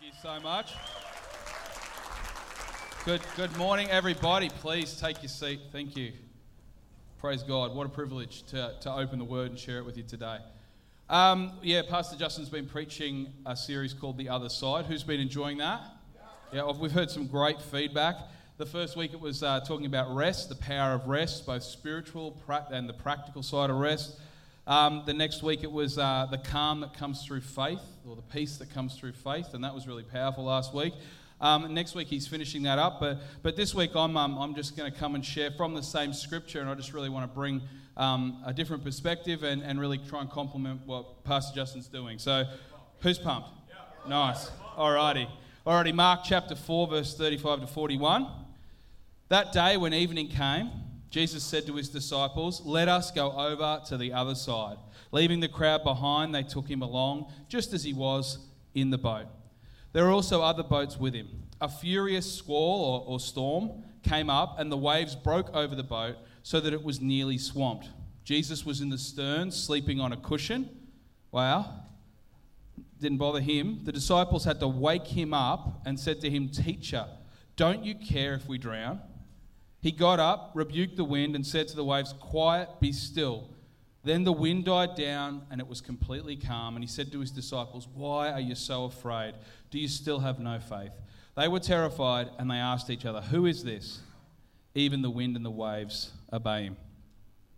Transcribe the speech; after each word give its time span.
Thank 0.00 0.12
you 0.12 0.18
so 0.22 0.40
much. 0.40 0.72
Good, 3.04 3.20
good 3.36 3.56
morning, 3.56 3.88
everybody. 3.90 4.48
Please 4.48 4.98
take 4.98 5.22
your 5.22 5.28
seat. 5.28 5.60
Thank 5.70 5.96
you. 5.96 6.12
Praise 7.20 7.42
God. 7.42 7.74
What 7.74 7.86
a 7.86 7.90
privilege 7.90 8.42
to, 8.46 8.74
to 8.80 8.92
open 8.92 9.18
the 9.18 9.24
word 9.24 9.50
and 9.50 9.58
share 9.58 9.78
it 9.78 9.84
with 9.84 9.96
you 9.96 10.02
today. 10.02 10.38
Um, 11.08 11.52
yeah, 11.62 11.82
Pastor 11.88 12.16
Justin's 12.16 12.48
been 12.48 12.66
preaching 12.66 13.32
a 13.46 13.54
series 13.54 13.94
called 13.94 14.18
The 14.18 14.28
Other 14.28 14.48
Side. 14.48 14.86
Who's 14.86 15.04
been 15.04 15.20
enjoying 15.20 15.58
that? 15.58 15.82
Yeah, 16.52 16.70
we've 16.72 16.92
heard 16.92 17.10
some 17.10 17.26
great 17.26 17.60
feedback. 17.62 18.16
The 18.56 18.66
first 18.66 18.96
week 18.96 19.12
it 19.12 19.20
was 19.20 19.42
uh, 19.42 19.60
talking 19.60 19.86
about 19.86 20.14
rest, 20.14 20.48
the 20.48 20.56
power 20.56 20.94
of 20.94 21.06
rest, 21.06 21.46
both 21.46 21.62
spiritual 21.62 22.42
and 22.72 22.88
the 22.88 22.94
practical 22.94 23.42
side 23.42 23.70
of 23.70 23.76
rest. 23.76 24.18
Um, 24.66 25.02
the 25.04 25.12
next 25.12 25.42
week 25.42 25.62
it 25.62 25.70
was 25.70 25.98
uh, 25.98 26.26
the 26.30 26.38
calm 26.38 26.80
that 26.80 26.94
comes 26.94 27.24
through 27.24 27.42
faith, 27.42 27.82
or 28.08 28.16
the 28.16 28.22
peace 28.22 28.56
that 28.56 28.72
comes 28.72 28.96
through 28.96 29.12
faith, 29.12 29.52
and 29.52 29.62
that 29.62 29.74
was 29.74 29.86
really 29.86 30.02
powerful 30.02 30.44
last 30.44 30.72
week. 30.72 30.94
Um, 31.40 31.74
next 31.74 31.94
week 31.94 32.08
he's 32.08 32.26
finishing 32.26 32.62
that 32.62 32.78
up, 32.78 32.98
but, 32.98 33.18
but 33.42 33.56
this 33.56 33.74
week 33.74 33.90
I'm, 33.94 34.16
um, 34.16 34.38
I'm 34.38 34.54
just 34.54 34.76
going 34.76 34.90
to 34.90 34.98
come 34.98 35.14
and 35.14 35.24
share 35.24 35.50
from 35.50 35.74
the 35.74 35.82
same 35.82 36.14
scripture, 36.14 36.60
and 36.60 36.70
I 36.70 36.74
just 36.74 36.94
really 36.94 37.10
want 37.10 37.30
to 37.30 37.34
bring 37.34 37.60
um, 37.98 38.42
a 38.46 38.54
different 38.54 38.82
perspective 38.82 39.42
and, 39.42 39.62
and 39.62 39.78
really 39.78 39.98
try 39.98 40.22
and 40.22 40.30
complement 40.30 40.80
what 40.86 41.24
Pastor 41.24 41.54
Justin's 41.54 41.88
doing. 41.88 42.18
So, 42.18 42.44
who's 43.00 43.18
pumped? 43.18 43.50
Nice. 44.08 44.50
Alrighty. 44.78 45.28
Alrighty, 45.66 45.94
Mark 45.94 46.20
chapter 46.24 46.54
4, 46.54 46.88
verse 46.88 47.16
35 47.16 47.60
to 47.60 47.66
41. 47.66 48.26
That 49.28 49.52
day 49.52 49.76
when 49.76 49.92
evening 49.92 50.28
came, 50.28 50.70
Jesus 51.10 51.44
said 51.44 51.66
to 51.66 51.76
his 51.76 51.88
disciples, 51.88 52.60
Let 52.64 52.88
us 52.88 53.10
go 53.10 53.32
over 53.32 53.80
to 53.86 53.96
the 53.96 54.12
other 54.12 54.34
side. 54.34 54.76
Leaving 55.12 55.40
the 55.40 55.48
crowd 55.48 55.84
behind, 55.84 56.34
they 56.34 56.42
took 56.42 56.68
him 56.68 56.82
along, 56.82 57.32
just 57.48 57.72
as 57.72 57.84
he 57.84 57.92
was 57.92 58.38
in 58.74 58.90
the 58.90 58.98
boat. 58.98 59.26
There 59.92 60.04
were 60.04 60.10
also 60.10 60.42
other 60.42 60.64
boats 60.64 60.98
with 60.98 61.14
him. 61.14 61.28
A 61.60 61.68
furious 61.68 62.30
squall 62.32 63.04
or, 63.06 63.14
or 63.14 63.20
storm 63.20 63.84
came 64.02 64.28
up, 64.28 64.58
and 64.58 64.70
the 64.70 64.76
waves 64.76 65.14
broke 65.14 65.54
over 65.54 65.74
the 65.74 65.84
boat 65.84 66.16
so 66.42 66.60
that 66.60 66.72
it 66.72 66.82
was 66.82 67.00
nearly 67.00 67.38
swamped. 67.38 67.88
Jesus 68.24 68.66
was 68.66 68.80
in 68.80 68.88
the 68.88 68.98
stern, 68.98 69.50
sleeping 69.50 70.00
on 70.00 70.12
a 70.12 70.16
cushion. 70.16 70.68
Wow. 71.30 71.82
Didn't 73.00 73.18
bother 73.18 73.40
him. 73.40 73.80
The 73.84 73.92
disciples 73.92 74.44
had 74.44 74.60
to 74.60 74.68
wake 74.68 75.06
him 75.06 75.32
up 75.32 75.82
and 75.86 75.98
said 75.98 76.20
to 76.22 76.30
him, 76.30 76.48
Teacher, 76.48 77.06
don't 77.56 77.84
you 77.84 77.94
care 77.94 78.34
if 78.34 78.48
we 78.48 78.58
drown? 78.58 79.00
He 79.84 79.92
got 79.92 80.18
up, 80.18 80.52
rebuked 80.54 80.96
the 80.96 81.04
wind, 81.04 81.36
and 81.36 81.46
said 81.46 81.68
to 81.68 81.76
the 81.76 81.84
waves, 81.84 82.14
Quiet, 82.18 82.70
be 82.80 82.90
still. 82.90 83.50
Then 84.02 84.24
the 84.24 84.32
wind 84.32 84.64
died 84.64 84.94
down, 84.94 85.42
and 85.50 85.60
it 85.60 85.68
was 85.68 85.82
completely 85.82 86.36
calm. 86.36 86.74
And 86.74 86.82
he 86.82 86.88
said 86.88 87.12
to 87.12 87.20
his 87.20 87.30
disciples, 87.30 87.86
Why 87.92 88.30
are 88.30 88.40
you 88.40 88.54
so 88.54 88.84
afraid? 88.84 89.34
Do 89.70 89.78
you 89.78 89.88
still 89.88 90.20
have 90.20 90.40
no 90.40 90.58
faith? 90.58 90.92
They 91.36 91.48
were 91.48 91.60
terrified, 91.60 92.30
and 92.38 92.50
they 92.50 92.54
asked 92.54 92.88
each 92.88 93.04
other, 93.04 93.20
Who 93.20 93.44
is 93.44 93.62
this? 93.62 94.00
Even 94.74 95.02
the 95.02 95.10
wind 95.10 95.36
and 95.36 95.44
the 95.44 95.50
waves 95.50 96.12
obey 96.32 96.64
him. 96.64 96.78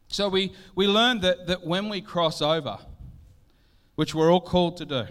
So 0.09 0.29
we, 0.29 0.53
we 0.75 0.89
learned 0.89 1.23
that, 1.23 1.47
that 1.47 1.65
when 1.65 1.89
we 1.89 2.01
cross 2.01 2.43
over, 2.43 2.79
which 3.95 4.17
we're 4.17 4.33
all 4.33 4.41
called 4.41 4.79
to 4.79 4.85
do, 4.85 5.05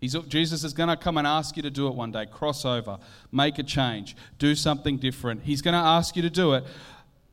He's, 0.00 0.14
Jesus 0.28 0.62
is 0.62 0.72
going 0.72 0.88
to 0.88 0.96
come 0.96 1.18
and 1.18 1.26
ask 1.26 1.56
you 1.56 1.62
to 1.62 1.70
do 1.70 1.88
it 1.88 1.94
one 1.94 2.12
day. 2.12 2.26
Cross 2.26 2.64
over, 2.64 2.98
make 3.32 3.58
a 3.58 3.62
change, 3.64 4.16
do 4.38 4.54
something 4.54 4.96
different. 4.96 5.42
He's 5.42 5.60
going 5.60 5.74
to 5.74 5.78
ask 5.78 6.14
you 6.14 6.22
to 6.22 6.30
do 6.30 6.54
it. 6.54 6.64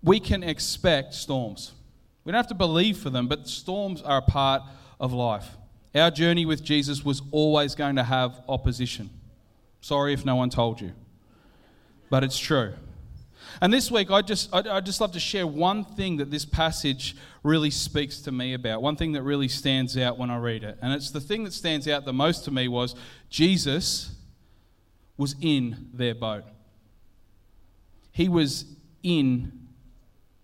We 0.01 0.19
can 0.19 0.43
expect 0.43 1.13
storms. 1.13 1.73
We 2.23 2.31
don't 2.31 2.39
have 2.39 2.47
to 2.47 2.55
believe 2.55 2.97
for 2.97 3.11
them, 3.11 3.27
but 3.27 3.47
storms 3.47 4.01
are 4.01 4.17
a 4.17 4.21
part 4.21 4.63
of 4.99 5.13
life. 5.13 5.57
Our 5.93 6.09
journey 6.11 6.45
with 6.45 6.63
Jesus 6.63 7.05
was 7.05 7.21
always 7.31 7.75
going 7.75 7.95
to 7.97 8.03
have 8.03 8.41
opposition. 8.49 9.09
Sorry 9.79 10.13
if 10.13 10.25
no 10.25 10.35
one 10.35 10.49
told 10.49 10.81
you, 10.81 10.93
but 12.09 12.23
it's 12.23 12.37
true. 12.37 12.73
And 13.61 13.71
this 13.71 13.89
week, 13.89 14.11
I 14.11 14.21
just, 14.21 14.53
I, 14.53 14.81
just 14.81 14.99
love 14.99 15.13
to 15.13 15.19
share 15.19 15.47
one 15.47 15.85
thing 15.85 16.17
that 16.17 16.29
this 16.29 16.45
passage 16.45 17.15
really 17.43 17.71
speaks 17.71 18.19
to 18.21 18.31
me 18.31 18.53
about, 18.53 18.81
one 18.81 18.95
thing 18.95 19.13
that 19.13 19.23
really 19.23 19.47
stands 19.47 19.97
out 19.97 20.17
when 20.17 20.29
I 20.29 20.37
read 20.37 20.63
it. 20.63 20.77
And 20.81 20.93
it's 20.93 21.11
the 21.11 21.21
thing 21.21 21.43
that 21.45 21.53
stands 21.53 21.87
out 21.87 22.05
the 22.05 22.13
most 22.13 22.43
to 22.45 22.51
me 22.51 22.67
was 22.67 22.95
Jesus 23.29 24.11
was 25.17 25.35
in 25.41 25.89
their 25.93 26.15
boat. 26.15 26.43
He 28.11 28.27
was 28.27 28.65
in 29.03 29.67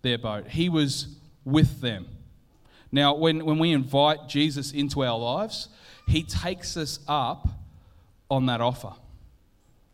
their 0.02 0.18
boat, 0.18 0.48
He 0.48 0.68
was 0.68 1.08
with 1.44 1.80
them. 1.80 2.06
Now, 2.90 3.14
when, 3.14 3.44
when 3.44 3.58
we 3.58 3.72
invite 3.72 4.28
Jesus 4.28 4.72
into 4.72 5.04
our 5.04 5.18
lives, 5.18 5.68
He 6.06 6.22
takes 6.22 6.76
us 6.76 6.98
up 7.08 7.48
on 8.30 8.46
that 8.46 8.60
offer. 8.60 8.92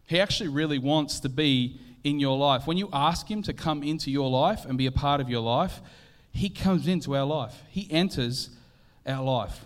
He 0.07 0.21
actually 0.21 0.49
really 0.49 0.79
wants 0.79 1.21
to 1.21 1.29
be 1.29 1.79
in 2.09 2.19
your 2.19 2.37
life. 2.37 2.67
When 2.67 2.77
you 2.77 2.89
ask 2.93 3.31
Him 3.31 3.43
to 3.43 3.53
come 3.53 3.83
into 3.83 4.11
your 4.11 4.31
life 4.31 4.65
and 4.65 4.79
be 4.79 4.87
a 4.87 4.93
part 4.93 5.21
of 5.21 5.29
your 5.29 5.41
life, 5.41 5.81
He 6.33 6.49
comes 6.49 6.89
into 6.89 7.17
our 7.17 7.25
life, 7.25 7.63
He 7.71 7.89
enters 7.91 8.51
our 9.07 9.23
life. 9.23 9.65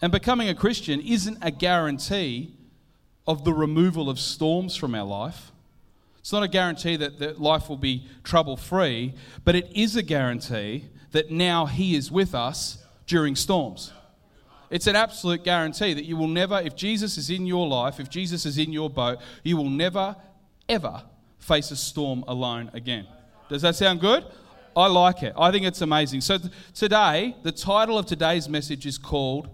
And 0.00 0.12
becoming 0.12 0.48
a 0.48 0.54
Christian 0.54 1.00
isn't 1.00 1.38
a 1.42 1.50
guarantee 1.50 2.54
of 3.26 3.44
the 3.44 3.52
removal 3.52 4.08
of 4.08 4.18
storms 4.18 4.76
from 4.76 4.94
our 4.94 5.06
life. 5.06 5.50
It's 6.18 6.32
not 6.32 6.42
a 6.42 6.48
guarantee 6.48 6.96
that, 6.96 7.18
that 7.18 7.40
life 7.40 7.68
will 7.68 7.76
be 7.76 8.06
trouble 8.24 8.56
free, 8.56 9.14
but 9.44 9.54
it 9.54 9.70
is 9.74 9.96
a 9.96 10.02
guarantee 10.02 10.86
that 11.12 11.30
now 11.30 11.66
He 11.66 11.94
is 11.96 12.10
with 12.10 12.34
us 12.34 12.78
during 13.06 13.36
storms. 13.36 13.92
It's 14.68 14.88
an 14.88 14.96
absolute 14.96 15.44
guarantee 15.44 15.94
that 15.94 16.04
you 16.04 16.16
will 16.16 16.28
never, 16.28 16.60
if 16.60 16.74
Jesus 16.74 17.16
is 17.16 17.30
in 17.30 17.46
your 17.46 17.66
life, 17.68 18.00
if 18.00 18.10
Jesus 18.10 18.44
is 18.44 18.58
in 18.58 18.72
your 18.72 18.90
boat, 18.90 19.18
you 19.44 19.56
will 19.56 19.70
never, 19.70 20.16
ever 20.68 21.04
face 21.46 21.70
a 21.70 21.76
storm 21.76 22.24
alone 22.26 22.70
again. 22.74 23.06
Does 23.48 23.62
that 23.62 23.76
sound 23.76 24.00
good? 24.00 24.24
I 24.76 24.88
like 24.88 25.22
it. 25.22 25.32
I 25.38 25.50
think 25.50 25.64
it's 25.64 25.80
amazing. 25.80 26.20
So, 26.20 26.38
th- 26.38 26.52
today, 26.74 27.36
the 27.42 27.52
title 27.52 27.98
of 27.98 28.04
today's 28.04 28.48
message 28.48 28.84
is 28.84 28.98
called 28.98 29.48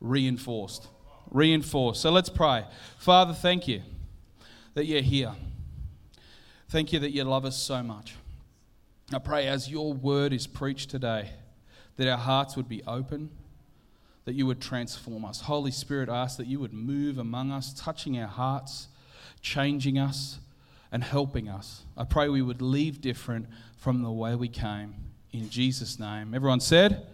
Reinforced. 0.00 0.86
Reinforced. 1.30 2.00
So, 2.00 2.10
let's 2.10 2.30
pray. 2.30 2.64
Father, 2.98 3.34
thank 3.34 3.68
you 3.68 3.82
that 4.74 4.86
you're 4.86 5.02
here. 5.02 5.32
Thank 6.68 6.92
you 6.92 7.00
that 7.00 7.10
you 7.10 7.24
love 7.24 7.44
us 7.44 7.58
so 7.58 7.82
much. 7.82 8.14
I 9.12 9.18
pray 9.18 9.48
as 9.48 9.68
your 9.68 9.92
word 9.92 10.32
is 10.32 10.46
preached 10.46 10.88
today, 10.88 11.30
that 11.96 12.08
our 12.08 12.16
hearts 12.16 12.56
would 12.56 12.68
be 12.68 12.82
open, 12.86 13.30
that 14.24 14.34
you 14.34 14.46
would 14.46 14.60
transform 14.60 15.24
us. 15.24 15.42
Holy 15.42 15.70
Spirit, 15.70 16.08
I 16.08 16.22
ask 16.22 16.38
that 16.38 16.46
you 16.46 16.58
would 16.60 16.72
move 16.72 17.18
among 17.18 17.50
us, 17.50 17.74
touching 17.74 18.18
our 18.18 18.28
hearts, 18.28 18.88
changing 19.42 19.98
us 19.98 20.38
and 20.94 21.02
helping 21.02 21.48
us. 21.48 21.82
I 21.96 22.04
pray 22.04 22.28
we 22.28 22.40
would 22.40 22.62
leave 22.62 23.00
different 23.00 23.48
from 23.76 24.02
the 24.02 24.12
way 24.12 24.36
we 24.36 24.46
came. 24.48 24.94
In 25.32 25.50
Jesus' 25.50 25.98
name. 25.98 26.32
Everyone 26.32 26.60
said, 26.60 27.08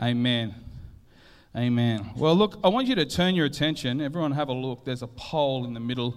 Amen. 0.00 0.54
Amen. 1.54 2.10
Well, 2.16 2.34
look, 2.34 2.58
I 2.64 2.68
want 2.68 2.88
you 2.88 2.94
to 2.94 3.04
turn 3.04 3.34
your 3.34 3.44
attention. 3.44 4.00
Everyone, 4.00 4.32
have 4.32 4.48
a 4.48 4.54
look. 4.54 4.86
There's 4.86 5.02
a 5.02 5.06
pole 5.08 5.66
in 5.66 5.74
the 5.74 5.80
middle 5.80 6.16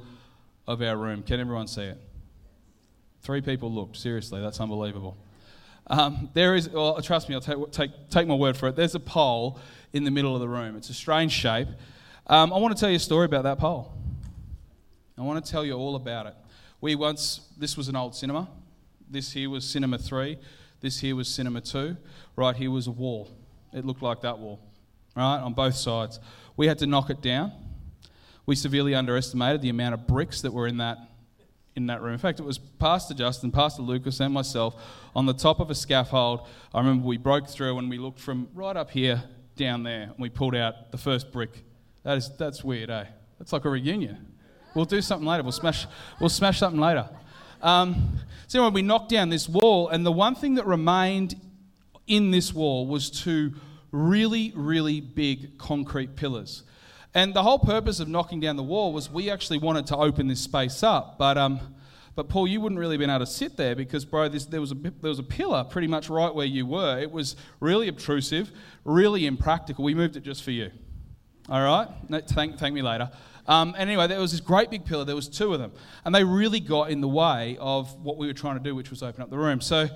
of 0.65 0.81
our 0.81 0.95
room. 0.95 1.21
Can 1.21 1.41
everyone 1.41 1.67
see 1.67 1.83
it? 1.83 1.99
Three 3.23 3.41
people 3.41 3.69
looked. 3.69 3.97
Seriously, 3.97 4.39
that's 4.39 4.61
unbelievable. 4.61 5.17
Um, 5.87 6.29
there 6.33 6.55
is, 6.55 6.69
well, 6.69 7.01
trust 7.01 7.27
me, 7.27 7.35
I'll 7.35 7.41
take, 7.41 7.71
take, 7.71 7.91
take 8.09 8.27
my 8.27 8.35
word 8.35 8.55
for 8.55 8.69
it. 8.69 8.77
There's 8.77 8.95
a 8.95 9.01
pole 9.01 9.59
in 9.91 10.05
the 10.05 10.11
middle 10.11 10.33
of 10.33 10.39
the 10.39 10.47
room. 10.47 10.77
It's 10.77 10.89
a 10.89 10.93
strange 10.93 11.33
shape. 11.33 11.67
Um, 12.27 12.53
I 12.53 12.57
want 12.57 12.73
to 12.73 12.79
tell 12.79 12.89
you 12.89 12.95
a 12.95 12.99
story 12.99 13.25
about 13.25 13.43
that 13.43 13.57
pole. 13.57 13.91
I 15.17 15.23
want 15.23 15.43
to 15.43 15.51
tell 15.51 15.65
you 15.65 15.73
all 15.73 15.97
about 15.97 16.27
it. 16.27 16.35
We 16.81 16.95
once, 16.95 17.41
this 17.57 17.77
was 17.77 17.87
an 17.87 17.95
old 17.95 18.15
cinema. 18.15 18.49
This 19.07 19.31
here 19.31 19.51
was 19.51 19.63
cinema 19.63 19.99
three. 19.99 20.39
This 20.79 20.99
here 20.99 21.15
was 21.15 21.27
cinema 21.27 21.61
two. 21.61 21.95
Right 22.35 22.55
here 22.55 22.71
was 22.71 22.87
a 22.87 22.91
wall. 22.91 23.29
It 23.71 23.85
looked 23.85 24.01
like 24.01 24.21
that 24.21 24.39
wall, 24.39 24.59
right, 25.15 25.37
on 25.37 25.53
both 25.53 25.75
sides. 25.75 26.19
We 26.57 26.65
had 26.65 26.79
to 26.79 26.87
knock 26.87 27.11
it 27.11 27.21
down. 27.21 27.51
We 28.47 28.55
severely 28.55 28.95
underestimated 28.95 29.61
the 29.61 29.69
amount 29.69 29.93
of 29.93 30.07
bricks 30.07 30.41
that 30.41 30.51
were 30.51 30.67
in 30.67 30.77
that 30.77 30.97
in 31.75 31.85
that 31.85 32.01
room. 32.01 32.13
In 32.13 32.19
fact, 32.19 32.39
it 32.39 32.43
was 32.43 32.57
Pastor 32.57 33.13
Justin, 33.13 33.51
Pastor 33.51 33.81
Lucas, 33.81 34.19
and 34.19 34.33
myself 34.33 34.75
on 35.15 35.25
the 35.25 35.33
top 35.33 35.59
of 35.59 35.69
a 35.69 35.75
scaffold. 35.75 36.47
I 36.73 36.79
remember 36.79 37.05
we 37.05 37.17
broke 37.17 37.47
through 37.47 37.77
and 37.77 37.89
we 37.89 37.97
looked 37.97 38.19
from 38.19 38.49
right 38.53 38.75
up 38.75 38.91
here 38.91 39.23
down 39.55 39.83
there, 39.83 40.03
and 40.03 40.15
we 40.17 40.29
pulled 40.29 40.55
out 40.55 40.91
the 40.91 40.97
first 40.97 41.31
brick. 41.31 41.63
That 42.03 42.17
is 42.17 42.31
that's 42.37 42.63
weird, 42.63 42.89
eh? 42.89 43.05
That's 43.37 43.53
like 43.53 43.65
a 43.65 43.69
reunion. 43.69 44.33
We'll 44.73 44.85
do 44.85 45.01
something 45.01 45.27
later. 45.27 45.43
We'll 45.43 45.51
smash, 45.51 45.85
we'll 46.19 46.29
smash 46.29 46.59
something 46.59 46.79
later. 46.79 47.09
Um, 47.61 48.17
so 48.47 48.59
anyway, 48.59 48.73
we 48.73 48.81
knocked 48.81 49.09
down 49.09 49.29
this 49.29 49.47
wall, 49.47 49.89
and 49.89 50.05
the 50.05 50.11
one 50.11 50.35
thing 50.35 50.55
that 50.55 50.65
remained 50.65 51.35
in 52.07 52.31
this 52.31 52.53
wall 52.53 52.87
was 52.87 53.09
two 53.09 53.53
really, 53.91 54.51
really 54.55 55.01
big 55.01 55.57
concrete 55.57 56.15
pillars. 56.15 56.63
And 57.13 57.33
the 57.33 57.43
whole 57.43 57.59
purpose 57.59 57.99
of 57.99 58.07
knocking 58.07 58.39
down 58.39 58.55
the 58.55 58.63
wall 58.63 58.93
was 58.93 59.09
we 59.09 59.29
actually 59.29 59.57
wanted 59.57 59.87
to 59.87 59.97
open 59.97 60.27
this 60.27 60.39
space 60.39 60.81
up, 60.81 61.17
but 61.17 61.37
um, 61.37 61.59
but 62.15 62.27
Paul, 62.27 62.45
you 62.47 62.59
wouldn't 62.59 62.79
really 62.79 62.95
have 62.95 62.99
been 62.99 63.09
able 63.09 63.25
to 63.25 63.31
sit 63.31 63.55
there 63.55 63.73
because, 63.73 64.03
bro, 64.03 64.27
this, 64.27 64.45
there 64.45 64.59
was 64.59 64.71
a 64.71 64.75
there 64.75 65.09
was 65.09 65.19
a 65.19 65.23
pillar 65.23 65.63
pretty 65.63 65.87
much 65.87 66.09
right 66.09 66.33
where 66.33 66.45
you 66.45 66.65
were. 66.65 66.99
It 66.99 67.11
was 67.11 67.35
really 67.59 67.87
obtrusive, 67.87 68.51
really 68.83 69.25
impractical. 69.25 69.83
We 69.83 69.95
moved 69.95 70.17
it 70.17 70.23
just 70.23 70.43
for 70.43 70.51
you. 70.51 70.71
All 71.49 71.61
right, 71.63 71.87
no, 72.09 72.19
thank 72.19 72.57
thank 72.57 72.73
me 72.73 72.81
later. 72.81 73.09
Um, 73.47 73.75
and 73.77 73.89
anyway, 73.89 74.07
there 74.07 74.19
was 74.19 74.31
this 74.31 74.41
great 74.41 74.69
big 74.69 74.85
pillar. 74.85 75.05
There 75.05 75.15
was 75.15 75.27
two 75.27 75.53
of 75.53 75.59
them, 75.59 75.71
and 76.05 76.13
they 76.13 76.23
really 76.23 76.59
got 76.59 76.91
in 76.91 77.01
the 77.01 77.07
way 77.07 77.57
of 77.59 77.93
what 78.01 78.17
we 78.17 78.27
were 78.27 78.33
trying 78.33 78.57
to 78.57 78.63
do, 78.63 78.75
which 78.75 78.89
was 78.89 79.01
open 79.03 79.21
up 79.21 79.29
the 79.29 79.37
room. 79.37 79.61
So 79.61 79.89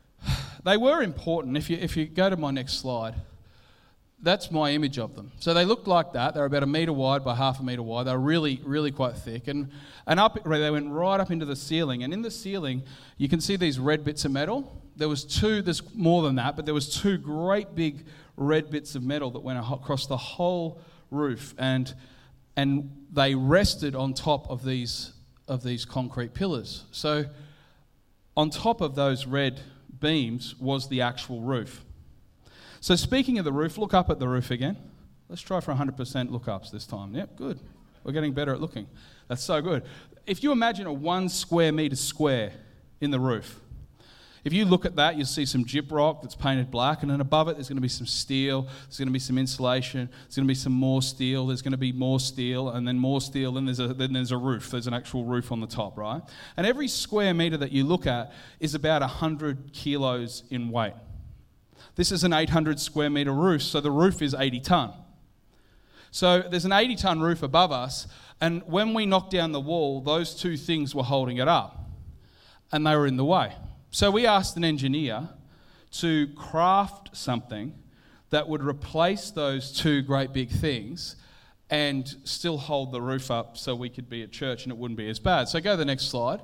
they 0.64 0.76
were 0.76 1.02
important. 1.02 1.56
If 1.56 1.70
you 1.70 1.76
if 1.80 1.96
you 1.96 2.06
go 2.06 2.30
to 2.30 2.36
my 2.36 2.50
next 2.50 2.80
slide, 2.80 3.14
that's 4.20 4.50
my 4.50 4.72
image 4.72 4.98
of 4.98 5.14
them. 5.14 5.30
So 5.38 5.54
they 5.54 5.64
looked 5.64 5.86
like 5.86 6.12
that. 6.14 6.34
They 6.34 6.40
were 6.40 6.46
about 6.46 6.64
a 6.64 6.66
metre 6.66 6.92
wide 6.92 7.24
by 7.24 7.36
half 7.36 7.60
a 7.60 7.62
metre 7.62 7.82
wide. 7.82 8.04
They 8.04 8.12
were 8.12 8.18
really, 8.18 8.60
really 8.64 8.90
quite 8.90 9.16
thick. 9.16 9.46
And, 9.46 9.70
and 10.06 10.18
up, 10.18 10.42
they 10.44 10.70
went 10.70 10.90
right 10.90 11.20
up 11.20 11.30
into 11.30 11.44
the 11.44 11.54
ceiling. 11.54 12.02
And 12.02 12.12
in 12.12 12.22
the 12.22 12.30
ceiling, 12.30 12.82
you 13.16 13.28
can 13.28 13.40
see 13.40 13.56
these 13.56 13.78
red 13.78 14.04
bits 14.04 14.24
of 14.24 14.32
metal. 14.32 14.82
There 14.96 15.08
was 15.08 15.24
two, 15.24 15.62
there's 15.62 15.82
more 15.94 16.22
than 16.22 16.34
that, 16.34 16.56
but 16.56 16.64
there 16.64 16.74
was 16.74 16.92
two 16.92 17.16
great 17.16 17.76
big 17.76 18.06
red 18.36 18.70
bits 18.70 18.96
of 18.96 19.04
metal 19.04 19.30
that 19.32 19.40
went 19.40 19.58
across 19.58 20.06
the 20.06 20.16
whole 20.16 20.80
roof. 21.12 21.54
And, 21.56 21.94
and 22.58 22.90
they 23.12 23.36
rested 23.36 23.94
on 23.94 24.12
top 24.12 24.50
of 24.50 24.64
these, 24.64 25.12
of 25.46 25.62
these 25.62 25.84
concrete 25.84 26.34
pillars. 26.34 26.86
So 26.90 27.26
on 28.36 28.50
top 28.50 28.80
of 28.80 28.96
those 28.96 29.26
red 29.26 29.60
beams 30.00 30.56
was 30.58 30.88
the 30.88 31.02
actual 31.02 31.40
roof. 31.40 31.84
So, 32.80 32.96
speaking 32.96 33.38
of 33.38 33.44
the 33.44 33.52
roof, 33.52 33.78
look 33.78 33.94
up 33.94 34.10
at 34.10 34.18
the 34.18 34.26
roof 34.26 34.50
again. 34.50 34.76
Let's 35.28 35.42
try 35.42 35.60
for 35.60 35.72
100% 35.72 36.30
look 36.30 36.48
ups 36.48 36.70
this 36.70 36.84
time. 36.84 37.14
Yep, 37.14 37.36
good. 37.36 37.60
We're 38.02 38.12
getting 38.12 38.32
better 38.32 38.52
at 38.52 38.60
looking. 38.60 38.88
That's 39.28 39.44
so 39.44 39.60
good. 39.60 39.84
If 40.26 40.42
you 40.42 40.50
imagine 40.50 40.86
a 40.86 40.92
one 40.92 41.28
square 41.28 41.70
metre 41.70 41.94
square 41.94 42.52
in 43.00 43.12
the 43.12 43.20
roof, 43.20 43.60
if 44.48 44.54
you 44.54 44.64
look 44.64 44.86
at 44.86 44.96
that, 44.96 45.18
you'll 45.18 45.26
see 45.26 45.44
some 45.44 45.62
gyprock 45.62 46.22
that's 46.22 46.34
painted 46.34 46.70
black, 46.70 47.02
and 47.02 47.10
then 47.10 47.20
above 47.20 47.48
it, 47.48 47.56
there's 47.56 47.68
going 47.68 47.76
to 47.76 47.82
be 47.82 47.88
some 47.88 48.06
steel, 48.06 48.62
there's 48.62 48.96
going 48.96 49.06
to 49.06 49.12
be 49.12 49.18
some 49.18 49.36
insulation, 49.36 50.08
there's 50.22 50.36
going 50.36 50.46
to 50.46 50.50
be 50.50 50.54
some 50.54 50.72
more 50.72 51.02
steel, 51.02 51.46
there's 51.48 51.60
going 51.60 51.72
to 51.72 51.76
be 51.76 51.92
more 51.92 52.18
steel, 52.18 52.70
and 52.70 52.88
then 52.88 52.98
more 52.98 53.20
steel, 53.20 53.52
then 53.52 53.66
there's 53.66 53.78
a, 53.78 53.88
then 53.88 54.14
there's 54.14 54.32
a 54.32 54.38
roof. 54.38 54.70
There's 54.70 54.86
an 54.86 54.94
actual 54.94 55.26
roof 55.26 55.52
on 55.52 55.60
the 55.60 55.66
top, 55.66 55.98
right? 55.98 56.22
And 56.56 56.66
every 56.66 56.88
square 56.88 57.34
metre 57.34 57.58
that 57.58 57.72
you 57.72 57.84
look 57.84 58.06
at 58.06 58.32
is 58.58 58.74
about 58.74 59.02
100 59.02 59.74
kilos 59.74 60.44
in 60.48 60.70
weight. 60.70 60.94
This 61.96 62.10
is 62.10 62.24
an 62.24 62.32
800 62.32 62.80
square 62.80 63.10
metre 63.10 63.34
roof, 63.34 63.60
so 63.60 63.82
the 63.82 63.90
roof 63.90 64.22
is 64.22 64.32
80 64.32 64.60
tonne. 64.60 64.94
So 66.10 66.40
there's 66.40 66.64
an 66.64 66.72
80 66.72 66.96
tonne 66.96 67.20
roof 67.20 67.42
above 67.42 67.70
us, 67.70 68.06
and 68.40 68.62
when 68.62 68.94
we 68.94 69.04
knocked 69.04 69.30
down 69.30 69.52
the 69.52 69.60
wall, 69.60 70.00
those 70.00 70.34
two 70.34 70.56
things 70.56 70.94
were 70.94 71.02
holding 71.02 71.36
it 71.36 71.48
up, 71.48 71.90
and 72.72 72.86
they 72.86 72.96
were 72.96 73.06
in 73.06 73.18
the 73.18 73.26
way. 73.26 73.52
So 73.90 74.10
we 74.10 74.26
asked 74.26 74.56
an 74.56 74.64
engineer 74.64 75.30
to 75.92 76.28
craft 76.34 77.16
something 77.16 77.74
that 78.28 78.46
would 78.46 78.62
replace 78.62 79.30
those 79.30 79.72
two 79.72 80.02
great 80.02 80.34
big 80.34 80.50
things 80.50 81.16
and 81.70 82.16
still 82.24 82.58
hold 82.58 82.92
the 82.92 83.00
roof 83.00 83.30
up 83.30 83.56
so 83.56 83.74
we 83.74 83.88
could 83.88 84.08
be 84.10 84.22
at 84.22 84.30
church 84.30 84.64
and 84.64 84.72
it 84.72 84.76
wouldn't 84.76 84.98
be 84.98 85.08
as 85.08 85.18
bad. 85.18 85.48
So 85.48 85.58
go 85.60 85.70
to 85.70 85.76
the 85.78 85.86
next 85.86 86.10
slide. 86.10 86.40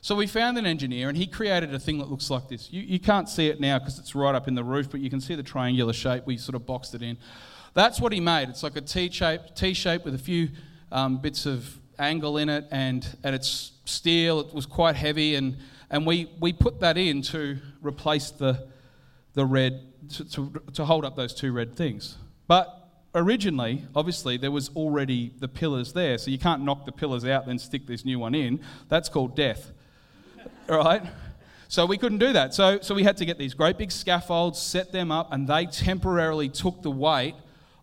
So 0.00 0.14
we 0.14 0.26
found 0.26 0.56
an 0.56 0.64
engineer 0.64 1.10
and 1.10 1.18
he 1.18 1.26
created 1.26 1.74
a 1.74 1.78
thing 1.78 1.98
that 1.98 2.08
looks 2.08 2.30
like 2.30 2.48
this. 2.48 2.72
You, 2.72 2.80
you 2.80 2.98
can't 2.98 3.28
see 3.28 3.48
it 3.48 3.60
now 3.60 3.78
because 3.78 3.98
it's 3.98 4.14
right 4.14 4.34
up 4.34 4.48
in 4.48 4.54
the 4.54 4.64
roof, 4.64 4.90
but 4.90 5.00
you 5.00 5.10
can 5.10 5.20
see 5.20 5.34
the 5.34 5.42
triangular 5.42 5.92
shape. 5.92 6.26
We 6.26 6.38
sort 6.38 6.54
of 6.54 6.64
boxed 6.64 6.94
it 6.94 7.02
in. 7.02 7.18
That's 7.74 8.00
what 8.00 8.12
he 8.12 8.20
made. 8.20 8.48
It's 8.48 8.62
like 8.62 8.76
a 8.76 8.80
T 8.80 9.10
shape, 9.10 9.42
T 9.54 9.74
shape 9.74 10.06
with 10.06 10.14
a 10.14 10.18
few 10.18 10.48
um, 10.90 11.18
bits 11.18 11.44
of 11.44 11.78
angle 11.98 12.38
in 12.38 12.48
it, 12.48 12.64
and, 12.70 13.06
and 13.24 13.34
it's 13.34 13.72
steel. 13.84 14.40
It 14.40 14.54
was 14.54 14.64
quite 14.64 14.96
heavy, 14.96 15.34
and, 15.34 15.56
and 15.90 16.06
we, 16.06 16.30
we 16.40 16.52
put 16.52 16.80
that 16.80 16.98
in 16.98 17.22
to 17.22 17.58
replace 17.82 18.30
the, 18.30 18.68
the 19.34 19.44
red, 19.44 19.80
to, 20.10 20.24
to, 20.30 20.62
to 20.74 20.84
hold 20.84 21.04
up 21.04 21.16
those 21.16 21.34
two 21.34 21.52
red 21.52 21.74
things. 21.74 22.16
But 22.46 22.88
originally, 23.14 23.84
obviously, 23.94 24.36
there 24.36 24.50
was 24.50 24.70
already 24.70 25.32
the 25.38 25.48
pillars 25.48 25.92
there, 25.92 26.18
so 26.18 26.30
you 26.30 26.38
can't 26.38 26.62
knock 26.62 26.84
the 26.84 26.92
pillars 26.92 27.24
out, 27.24 27.46
then 27.46 27.58
stick 27.58 27.86
this 27.86 28.04
new 28.04 28.18
one 28.18 28.34
in. 28.34 28.60
That's 28.88 29.08
called 29.08 29.34
death 29.34 29.72
right? 30.68 31.02
So 31.68 31.84
we 31.84 31.98
couldn't 31.98 32.18
do 32.18 32.32
that. 32.32 32.54
So, 32.54 32.78
so 32.80 32.94
we 32.94 33.02
had 33.02 33.16
to 33.18 33.24
get 33.24 33.38
these 33.38 33.54
great 33.54 33.78
big 33.78 33.90
scaffolds, 33.90 34.58
set 34.58 34.92
them 34.92 35.10
up, 35.10 35.32
and 35.32 35.46
they 35.46 35.66
temporarily 35.66 36.48
took 36.48 36.82
the 36.82 36.90
weight 36.90 37.34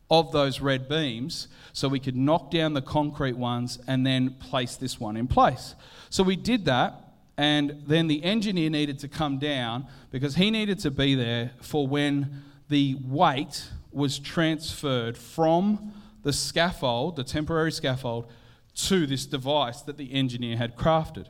of 0.10 0.31
those 0.31 0.60
red 0.60 0.88
beams 0.88 1.48
so 1.74 1.88
we 1.88 2.00
could 2.00 2.16
knock 2.16 2.51
down 2.51 2.74
the 2.74 2.81
concrete 2.81 3.38
ones 3.38 3.80
and 3.88 4.06
then 4.06 4.31
place 4.36 4.75
this 4.75 5.00
one 5.00 5.18
in 5.18 5.28
place. 5.28 5.75
So 6.10 6.24
we 6.24 6.36
did 6.36 6.66
that, 6.66 7.05
and 7.38 7.84
then 7.86 8.08
the 8.08 8.24
engineer 8.24 8.70
needed 8.70 9.00
to 9.00 9.08
come 9.08 9.38
down 9.40 9.88
because 10.12 10.36
he 10.36 10.52
needed 10.52 10.80
to 10.80 10.92
be 10.92 11.16
there 11.16 11.52
for 11.62 11.88
when 11.88 12.44
the 12.70 12.96
weight 13.04 13.70
was 13.92 14.20
transferred 14.20 15.18
from 15.18 15.94
the 16.24 16.34
scaffold, 16.34 17.16
the 17.16 17.24
temporary 17.24 17.72
scaffold, 17.72 18.30
to 18.74 19.06
this 19.06 19.26
device 19.26 19.82
that 19.84 19.98
the 19.98 20.14
engineer 20.14 20.58
had 20.58 20.76
crafted. 20.76 21.28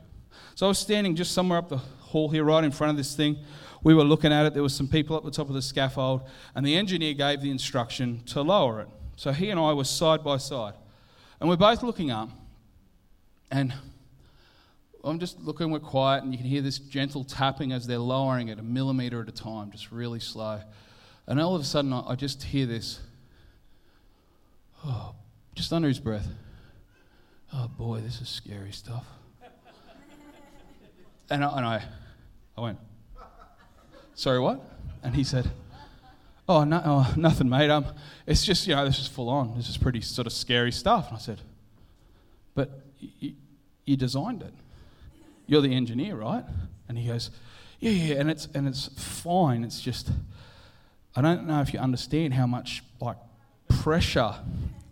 So 0.54 0.66
I 0.66 0.68
was 0.68 0.78
standing 0.78 1.14
just 1.14 1.32
somewhere 1.32 1.58
up 1.58 1.68
the 1.68 1.76
hall 1.76 2.28
here, 2.28 2.44
right 2.44 2.64
in 2.64 2.70
front 2.70 2.90
of 2.90 2.96
this 2.96 3.14
thing. 3.14 3.38
We 3.82 3.94
were 3.94 4.04
looking 4.04 4.32
at 4.32 4.46
it. 4.46 4.54
There 4.54 4.62
were 4.62 4.68
some 4.68 4.88
people 4.88 5.16
up 5.16 5.24
the 5.24 5.30
top 5.30 5.48
of 5.48 5.54
the 5.54 5.62
scaffold, 5.62 6.22
and 6.54 6.66
the 6.66 6.76
engineer 6.76 7.14
gave 7.14 7.40
the 7.40 7.50
instruction 7.50 8.22
to 8.26 8.42
lower 8.42 8.80
it. 8.80 8.88
So 9.16 9.32
he 9.32 9.50
and 9.50 9.60
I 9.60 9.72
were 9.72 9.84
side 9.84 10.24
by 10.24 10.38
side, 10.38 10.74
and 11.40 11.48
we're 11.48 11.56
both 11.56 11.82
looking 11.82 12.10
up, 12.10 12.30
and 13.50 13.72
I'm 15.06 15.18
just 15.20 15.40
looking. 15.40 15.70
We're 15.70 15.78
quiet, 15.78 16.24
and 16.24 16.32
you 16.32 16.38
can 16.38 16.46
hear 16.46 16.62
this 16.62 16.78
gentle 16.78 17.22
tapping 17.22 17.72
as 17.72 17.86
they're 17.86 17.98
lowering 17.98 18.48
it 18.48 18.58
a 18.58 18.62
millimeter 18.62 19.22
at 19.22 19.28
a 19.28 19.32
time, 19.32 19.70
just 19.70 19.92
really 19.92 20.20
slow. 20.20 20.60
And 21.26 21.40
all 21.40 21.54
of 21.54 21.60
a 21.60 21.64
sudden, 21.64 21.92
I 21.92 22.14
just 22.16 22.42
hear 22.42 22.66
this. 22.66 23.00
Oh, 24.84 25.14
just 25.54 25.72
under 25.72 25.88
his 25.88 26.00
breath. 26.00 26.28
Oh 27.52 27.68
boy, 27.68 28.00
this 28.00 28.20
is 28.20 28.28
scary 28.28 28.72
stuff. 28.72 29.04
And 31.28 31.42
I, 31.42 31.56
and 31.56 31.66
I, 31.66 31.82
I 32.56 32.60
went, 32.60 32.78
sorry, 34.14 34.38
what? 34.38 34.60
And 35.02 35.16
he 35.16 35.24
said, 35.24 35.50
oh, 36.48 36.62
no, 36.62 36.80
oh, 36.84 37.14
nothing, 37.16 37.48
mate. 37.48 37.68
Um, 37.68 37.84
it's 38.28 38.44
just, 38.44 38.64
you 38.68 38.76
know, 38.76 38.84
this 38.84 39.00
is 39.00 39.08
full 39.08 39.28
on. 39.28 39.56
This 39.56 39.68
is 39.68 39.76
pretty 39.76 40.02
sort 40.02 40.28
of 40.28 40.32
scary 40.32 40.70
stuff. 40.70 41.08
And 41.08 41.16
I 41.16 41.20
said, 41.20 41.40
but 42.54 42.80
you 43.10 43.96
designed 43.96 44.42
it. 44.42 44.54
You're 45.46 45.60
the 45.60 45.74
engineer, 45.74 46.16
right? 46.16 46.44
And 46.88 46.98
he 46.98 47.08
goes, 47.08 47.30
yeah, 47.80 47.90
yeah, 47.90 48.14
and 48.16 48.30
it's, 48.30 48.48
and 48.54 48.66
it's 48.66 48.88
fine. 48.96 49.64
It's 49.64 49.80
just, 49.80 50.10
I 51.14 51.20
don't 51.20 51.46
know 51.46 51.60
if 51.60 51.72
you 51.72 51.80
understand 51.80 52.34
how 52.34 52.46
much, 52.46 52.82
like, 53.00 53.16
pressure 53.68 54.34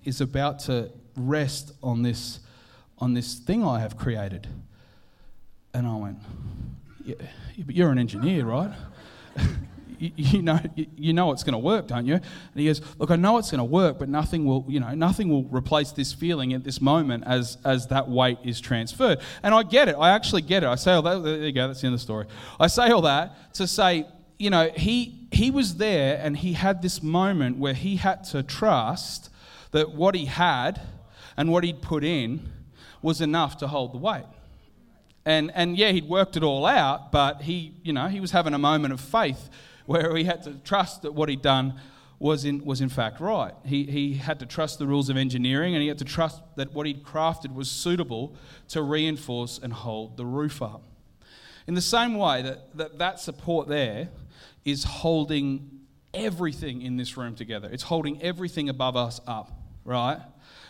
is 0.04 0.20
about 0.20 0.58
to 0.60 0.90
rest 1.16 1.72
on 1.82 2.02
this, 2.02 2.40
on 2.98 3.14
this 3.14 3.34
thing 3.34 3.64
I 3.64 3.80
have 3.80 3.96
created. 3.96 4.46
And 5.72 5.86
I 5.86 5.96
went, 5.96 6.18
yeah, 7.04 7.14
but 7.64 7.74
you're 7.74 7.90
an 7.90 7.98
engineer, 7.98 8.44
right? 8.44 8.72
you, 10.16 10.42
know, 10.42 10.58
you 10.74 11.12
know 11.12 11.32
it's 11.32 11.42
going 11.42 11.52
to 11.52 11.58
work, 11.58 11.88
don't 11.88 12.06
you? 12.06 12.14
And 12.14 12.22
he 12.54 12.66
goes, 12.66 12.80
look, 12.98 13.10
I 13.10 13.16
know 13.16 13.38
it's 13.38 13.50
going 13.50 13.58
to 13.58 13.64
work, 13.64 13.98
but 13.98 14.08
nothing 14.08 14.44
will, 14.44 14.64
you 14.68 14.80
know, 14.80 14.94
nothing 14.94 15.28
will 15.28 15.44
replace 15.44 15.92
this 15.92 16.12
feeling 16.12 16.52
at 16.52 16.64
this 16.64 16.80
moment 16.80 17.24
as, 17.26 17.58
as 17.64 17.86
that 17.88 18.08
weight 18.08 18.38
is 18.44 18.60
transferred. 18.60 19.20
And 19.42 19.54
I 19.54 19.62
get 19.62 19.88
it. 19.88 19.96
I 19.98 20.10
actually 20.10 20.42
get 20.42 20.62
it. 20.62 20.66
I 20.66 20.74
say 20.74 20.92
all 20.92 21.02
that. 21.02 21.22
There 21.22 21.36
you 21.38 21.52
go. 21.52 21.68
That's 21.68 21.80
the 21.80 21.86
end 21.86 21.94
of 21.94 22.00
the 22.00 22.04
story. 22.04 22.26
I 22.58 22.66
say 22.66 22.90
all 22.90 23.02
that 23.02 23.54
to 23.54 23.66
say, 23.66 24.06
you 24.38 24.50
know, 24.50 24.70
he, 24.76 25.28
he 25.30 25.50
was 25.50 25.76
there 25.76 26.18
and 26.22 26.36
he 26.36 26.54
had 26.54 26.82
this 26.82 27.02
moment 27.02 27.58
where 27.58 27.74
he 27.74 27.96
had 27.96 28.24
to 28.24 28.42
trust 28.42 29.30
that 29.70 29.92
what 29.92 30.14
he 30.14 30.26
had 30.26 30.80
and 31.36 31.50
what 31.50 31.64
he'd 31.64 31.82
put 31.82 32.04
in 32.04 32.52
was 33.02 33.20
enough 33.20 33.58
to 33.58 33.66
hold 33.66 33.92
the 33.92 33.98
weight. 33.98 34.24
And, 35.26 35.50
and 35.54 35.76
yeah, 35.76 35.90
he'd 35.90 36.08
worked 36.08 36.36
it 36.36 36.42
all 36.42 36.66
out, 36.66 37.10
but 37.10 37.42
he, 37.42 37.74
you 37.82 37.92
know, 37.92 38.08
he 38.08 38.20
was 38.20 38.30
having 38.30 38.54
a 38.54 38.58
moment 38.58 38.92
of 38.92 39.00
faith 39.00 39.48
where 39.86 40.16
he 40.16 40.24
had 40.24 40.42
to 40.44 40.54
trust 40.64 41.02
that 41.02 41.14
what 41.14 41.28
he'd 41.28 41.42
done 41.42 41.74
was 42.18 42.44
in, 42.44 42.64
was 42.64 42.80
in 42.80 42.88
fact 42.88 43.20
right. 43.20 43.52
He, 43.64 43.84
he 43.84 44.14
had 44.14 44.40
to 44.40 44.46
trust 44.46 44.78
the 44.78 44.86
rules 44.86 45.08
of 45.08 45.16
engineering 45.16 45.74
and 45.74 45.82
he 45.82 45.88
had 45.88 45.98
to 45.98 46.04
trust 46.04 46.40
that 46.56 46.72
what 46.72 46.86
he'd 46.86 47.02
crafted 47.02 47.54
was 47.54 47.70
suitable 47.70 48.34
to 48.68 48.82
reinforce 48.82 49.58
and 49.62 49.72
hold 49.72 50.16
the 50.16 50.24
roof 50.24 50.62
up. 50.62 50.82
In 51.66 51.74
the 51.74 51.82
same 51.82 52.14
way 52.14 52.42
that 52.42 52.76
that, 52.76 52.98
that 52.98 53.20
support 53.20 53.68
there 53.68 54.08
is 54.64 54.84
holding 54.84 55.70
everything 56.12 56.82
in 56.82 56.96
this 56.96 57.16
room 57.16 57.34
together, 57.34 57.68
it's 57.70 57.82
holding 57.82 58.22
everything 58.22 58.68
above 58.68 58.96
us 58.96 59.20
up, 59.26 59.50
right? 59.84 60.20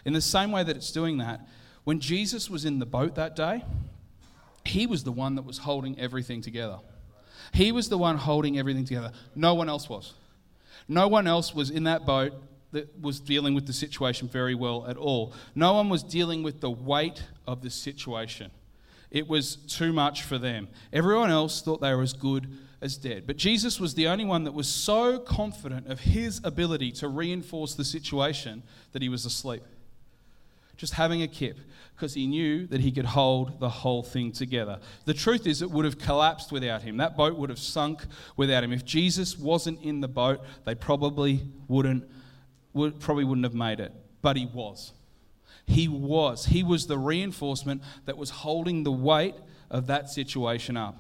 In 0.04 0.12
the 0.12 0.21
same 0.21 0.50
way 0.50 0.64
that 0.64 0.76
it's 0.76 0.92
doing 0.92 1.18
that, 1.18 1.47
when 1.85 2.00
Jesus 2.00 2.49
was 2.49 2.64
in 2.64 2.78
the 2.78 2.87
boat 2.87 3.14
that 3.16 3.37
day, 3.37 3.64
he 4.64 4.87
was 4.87 5.04
the 5.04 5.12
one 5.12 5.35
that 5.35 5.44
was 5.44 5.59
holding 5.59 5.99
everything 5.99 6.40
together. 6.40 6.78
He 7.53 7.73
was 7.73 7.89
the 7.89 7.99
one 7.99 8.17
holding 8.17 8.59
everything 8.59 8.85
together. 8.85 9.13
No 9.35 9.55
one 9.55 9.69
else 9.69 9.89
was. 9.89 10.15
No 10.89 11.09
one 11.09 11.27
else 11.27 11.55
was 11.55 11.71
in 11.71 11.85
that 11.85 12.05
boat 12.05 12.33
that 12.73 13.01
was 13.01 13.21
dealing 13.21 13.55
with 13.55 13.67
the 13.67 13.73
situation 13.73 14.29
very 14.29 14.55
well 14.55 14.87
at 14.87 14.97
all. 14.97 15.33
No 15.55 15.75
one 15.75 15.89
was 15.89 16.03
dealing 16.03 16.43
with 16.43 16.61
the 16.61 16.71
weight 16.71 17.23
of 17.47 17.63
the 17.63 17.71
situation. 17.71 18.51
It 19.11 19.29
was 19.29 19.57
too 19.57 19.93
much 19.93 20.23
for 20.23 20.39
them. 20.39 20.69
Everyone 20.93 21.31
else 21.31 21.63
thought 21.63 21.81
they 21.81 21.95
were 21.95 22.03
as 22.03 22.13
good 22.13 22.49
as 22.83 22.97
dead. 22.97 23.27
But 23.27 23.37
Jesus 23.37 23.79
was 23.79 23.95
the 23.95 24.09
only 24.09 24.25
one 24.25 24.45
that 24.45 24.53
was 24.53 24.69
so 24.69 25.19
confident 25.19 25.87
of 25.87 26.01
his 26.01 26.41
ability 26.43 26.91
to 26.93 27.09
reinforce 27.09 27.75
the 27.75 27.85
situation 27.85 28.63
that 28.93 29.03
he 29.03 29.09
was 29.09 29.25
asleep. 29.25 29.63
Just 30.76 30.95
having 30.95 31.23
a 31.23 31.28
kip, 31.28 31.59
because 31.95 32.14
he 32.14 32.26
knew 32.26 32.66
that 32.66 32.81
he 32.81 32.90
could 32.90 33.04
hold 33.04 33.61
the 33.61 33.69
whole 33.69 34.02
thing 34.02 34.33
together. 34.33 34.78
The 35.04 35.14
truth 35.14 35.47
is, 35.47 35.62
it 35.62 35.71
would 35.71 35.85
have 35.85 35.99
collapsed 35.99 36.50
without 36.50 36.83
him. 36.83 36.97
That 36.97 37.16
boat 37.16 37.37
would 37.37 37.50
have 37.50 37.59
sunk 37.59 38.04
without 38.37 38.64
him. 38.64 38.73
If 38.73 38.85
Jesus 38.85 39.38
wasn't 39.38 39.81
in 39.83 40.00
the 40.00 40.09
boat, 40.09 40.40
they 40.64 40.75
probably 40.75 41.43
wouldn't, 41.69 42.04
would, 42.73 42.99
probably 43.00 43.25
wouldn't 43.25 43.45
have 43.45 43.54
made 43.54 43.81
it. 43.81 43.93
But 44.23 44.37
he 44.37 44.47
was. 44.47 44.93
He 45.66 45.88
was. 45.88 46.47
He 46.47 46.62
was 46.62 46.87
the 46.87 46.99
reinforcement 46.99 47.83
that 48.07 48.16
was 48.16 48.31
holding 48.31 48.83
the 48.83 48.93
weight 48.93 49.35
of 49.71 49.87
that 49.87 50.11
situation 50.11 50.76
up. 50.76 50.97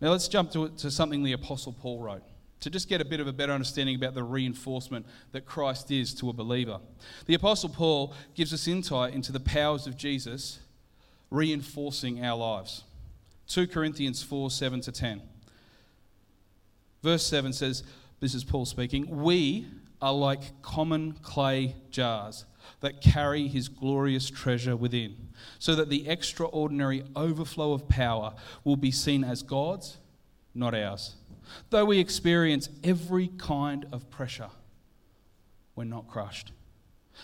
Now 0.00 0.10
let's 0.10 0.28
jump 0.28 0.50
to, 0.52 0.70
to 0.70 0.90
something 0.90 1.22
the 1.22 1.32
Apostle 1.32 1.72
Paul 1.72 2.00
wrote 2.00 2.22
to 2.60 2.70
just 2.70 2.88
get 2.88 3.00
a 3.00 3.04
bit 3.04 3.20
of 3.20 3.26
a 3.26 3.32
better 3.32 3.52
understanding 3.52 3.96
about 3.96 4.14
the 4.14 4.22
reinforcement 4.22 5.06
that 5.32 5.46
Christ 5.46 5.90
is 5.90 6.14
to 6.14 6.28
a 6.28 6.32
believer. 6.32 6.78
The 7.26 7.34
Apostle 7.34 7.70
Paul 7.70 8.14
gives 8.34 8.52
us 8.52 8.68
insight 8.68 9.14
into 9.14 9.32
the 9.32 9.40
powers 9.40 9.86
of 9.86 9.96
Jesus 9.96 10.60
reinforcing 11.30 12.24
our 12.24 12.36
lives. 12.36 12.84
2 13.48 13.66
Corinthians 13.66 14.22
4 14.22 14.50
7 14.50 14.80
to 14.82 14.92
10. 14.92 15.22
Verse 17.02 17.26
7 17.26 17.52
says, 17.52 17.82
This 18.20 18.34
is 18.34 18.44
Paul 18.44 18.66
speaking, 18.66 19.22
we 19.22 19.66
are 20.02 20.12
like 20.12 20.62
common 20.62 21.12
clay 21.22 21.76
jars 21.90 22.44
that 22.80 23.00
carry 23.00 23.48
his 23.48 23.68
glorious 23.68 24.30
treasure 24.30 24.76
within, 24.76 25.16
so 25.58 25.74
that 25.74 25.88
the 25.88 26.08
extraordinary 26.08 27.04
overflow 27.16 27.72
of 27.72 27.88
power 27.88 28.34
will 28.64 28.76
be 28.76 28.90
seen 28.90 29.24
as 29.24 29.42
God's, 29.42 29.98
not 30.54 30.74
ours. 30.74 31.16
Though 31.70 31.84
we 31.84 31.98
experience 31.98 32.68
every 32.82 33.28
kind 33.28 33.86
of 33.92 34.10
pressure, 34.10 34.50
we're 35.74 35.84
not 35.84 36.08
crushed. 36.08 36.52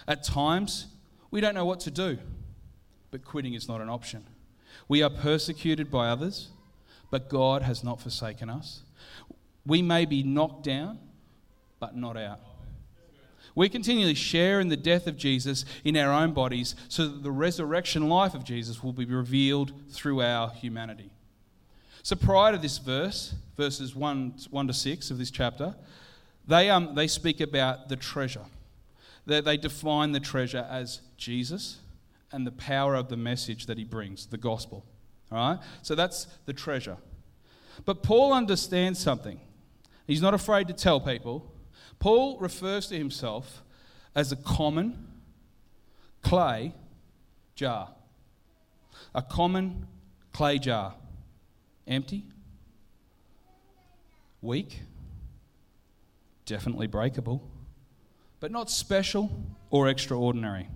At 0.06 0.23
times, 0.23 0.87
we 1.30 1.40
don't 1.40 1.54
know 1.54 1.64
what 1.64 1.80
to 1.80 1.90
do, 1.90 2.18
but 3.11 3.25
quitting 3.25 3.54
is 3.54 3.68
not 3.68 3.80
an 3.80 3.88
option. 3.88 4.25
We 4.88 5.02
are 5.02 5.11
persecuted 5.11 5.90
by 5.90 6.09
others, 6.09 6.49
but 7.11 7.28
God 7.28 7.62
has 7.62 7.83
not 7.83 8.00
forsaken 8.00 8.50
us. 8.50 8.83
We 9.64 9.83
may 9.83 10.04
be 10.04 10.23
knocked 10.23 10.64
down, 10.64 10.99
but 11.80 11.97
not 11.97 12.16
out. 12.16 12.40
We 13.54 13.71
continually 13.71 14.14
share 14.14 14.61
in 14.61 14.68
the 14.68 14.76
death 14.76 15.06
of 15.06 15.16
Jesus 15.16 15.64
in 15.83 15.97
our 15.97 16.12
own 16.12 16.33
bodies 16.33 16.75
so 16.88 17.09
that 17.09 17.23
the 17.23 17.33
resurrection 17.33 18.09
life 18.09 18.35
of 18.35 18.45
Jesus 18.45 18.83
will 18.83 18.92
be 18.92 19.06
revealed 19.06 19.73
through 19.90 20.21
our 20.21 20.50
humanity. 20.50 21.11
So 22.06 22.14
prior 22.14 22.52
to 22.52 22.58
this 22.58 22.78
verse, 22.78 23.34
verses 23.56 23.96
1, 23.96 24.34
1 24.48 24.66
to 24.68 24.72
6 24.72 25.10
of 25.10 25.18
this 25.18 25.28
chapter, 25.28 25.75
they, 26.46 26.70
um, 26.70 26.94
they 26.94 27.08
speak 27.08 27.40
about 27.40 27.88
the 27.88 27.96
treasure. 27.96 28.44
They, 29.26 29.40
they 29.40 29.56
define 29.56 30.12
the 30.12 30.20
treasure 30.20 30.64
as 30.70 31.00
Jesus 31.16 31.78
and 32.30 32.46
the 32.46 32.52
power 32.52 32.94
of 32.94 33.08
the 33.08 33.16
message 33.16 33.66
that 33.66 33.76
he 33.76 33.82
brings, 33.82 34.26
the 34.26 34.36
gospel. 34.36 34.86
All 35.32 35.54
right? 35.54 35.58
So 35.82 35.96
that's 35.96 36.28
the 36.44 36.52
treasure. 36.52 36.96
But 37.84 38.04
Paul 38.04 38.32
understands 38.32 39.00
something. 39.00 39.40
He's 40.06 40.22
not 40.22 40.32
afraid 40.32 40.68
to 40.68 40.75
tell 40.75 41.00
people. 41.00 41.52
Paul 41.98 42.38
refers 42.38 42.86
to 42.86 42.96
himself 42.96 43.64
as 44.14 44.30
a 44.30 44.36
common 44.36 45.08
clay 46.22 46.72
jar. 47.56 47.88
A 49.12 49.22
common 49.22 49.88
clay 50.32 50.60
jar 50.60 50.94
empty, 51.87 52.25
weak, 54.43 54.81
definitely 56.45 56.87
breakable, 56.87 57.43
but 58.40 58.50
not 58.50 58.71
special 58.71 59.31
or 59.71 59.88
extraordinary. 59.88 60.69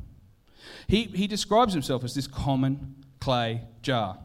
He, 0.87 1.05
he 1.05 1.27
describes 1.27 1.73
himself 1.73 2.05
as 2.05 2.15
this 2.15 2.27
common 2.27 2.97
clay 3.21 3.63
jar. 3.83 4.19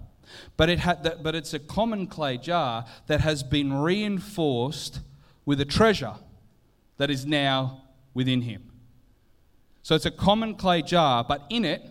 But, 0.57 0.69
it 0.69 0.79
had 0.79 1.03
that, 1.03 1.21
but 1.23 1.35
it's 1.35 1.53
a 1.53 1.59
common 1.59 2.07
clay 2.07 2.37
jar 2.37 2.85
that 3.07 3.21
has 3.21 3.43
been 3.43 3.73
reinforced 3.73 4.99
with 5.45 5.61
a 5.61 5.65
treasure 5.65 6.15
that 6.97 7.09
is 7.09 7.25
now 7.25 7.83
within 8.13 8.41
him. 8.41 8.71
So 9.83 9.93
it's 9.93 10.05
a 10.05 10.11
common 10.11 10.55
clay 10.55 10.81
jar, 10.81 11.23
but 11.23 11.45
in 11.49 11.63
it 11.63 11.85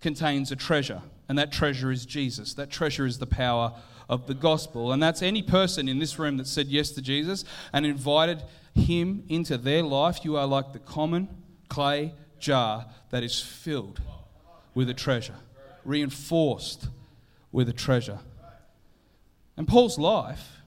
contains 0.00 0.52
a 0.52 0.56
treasure, 0.56 1.02
and 1.28 1.38
that 1.38 1.52
treasure 1.52 1.90
is 1.90 2.06
Jesus. 2.06 2.54
That 2.54 2.70
treasure 2.70 3.06
is 3.06 3.18
the 3.18 3.26
power 3.26 3.74
of 4.08 4.26
the 4.26 4.34
gospel. 4.34 4.92
And 4.92 5.02
that's 5.02 5.22
any 5.22 5.42
person 5.42 5.88
in 5.88 5.98
this 5.98 6.18
room 6.18 6.36
that 6.36 6.46
said 6.46 6.68
yes 6.68 6.90
to 6.90 7.02
Jesus 7.02 7.44
and 7.72 7.84
invited 7.84 8.42
him 8.74 9.24
into 9.28 9.58
their 9.58 9.82
life. 9.82 10.24
You 10.24 10.36
are 10.36 10.46
like 10.46 10.72
the 10.72 10.78
common 10.78 11.28
clay 11.68 12.14
jar 12.38 12.86
that 13.10 13.22
is 13.22 13.40
filled 13.40 14.00
with 14.74 14.88
a 14.88 14.94
treasure, 14.94 15.34
reinforced 15.84 16.88
with 17.50 17.68
a 17.68 17.72
treasure. 17.72 18.20
And 19.56 19.66
Paul's 19.66 19.98
life 19.98 20.60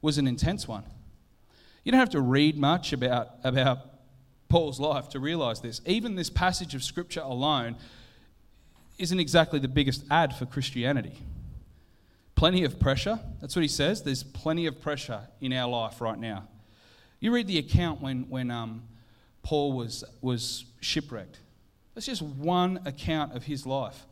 was 0.00 0.16
an 0.16 0.26
intense 0.26 0.66
one. 0.68 0.84
You 1.84 1.92
don't 1.92 1.98
have 1.98 2.10
to 2.10 2.20
read 2.20 2.56
much 2.56 2.92
about, 2.92 3.30
about 3.42 3.78
Paul's 4.48 4.78
life 4.80 5.08
to 5.10 5.20
realize 5.20 5.60
this. 5.60 5.80
Even 5.84 6.14
this 6.14 6.30
passage 6.30 6.74
of 6.74 6.82
Scripture 6.84 7.22
alone 7.22 7.76
isn't 9.00 9.18
exactly 9.18 9.58
the 9.58 9.68
biggest 9.68 10.04
ad 10.10 10.34
for 10.34 10.46
Christianity 10.46 11.18
plenty 12.40 12.64
of 12.64 12.80
pressure. 12.80 13.20
That's 13.42 13.54
what 13.54 13.60
he 13.60 13.68
says. 13.68 14.02
There's 14.02 14.22
plenty 14.22 14.64
of 14.64 14.80
pressure 14.80 15.28
in 15.42 15.52
our 15.52 15.68
life 15.68 16.00
right 16.00 16.18
now. 16.18 16.48
You 17.20 17.34
read 17.34 17.46
the 17.46 17.58
account 17.58 18.00
when, 18.00 18.30
when 18.30 18.50
um, 18.50 18.84
Paul 19.42 19.74
was, 19.74 20.04
was 20.22 20.64
shipwrecked. 20.80 21.38
That's 21.94 22.06
just 22.06 22.22
one 22.22 22.80
account 22.86 23.36
of 23.36 23.44
his 23.44 23.66
life. 23.66 24.06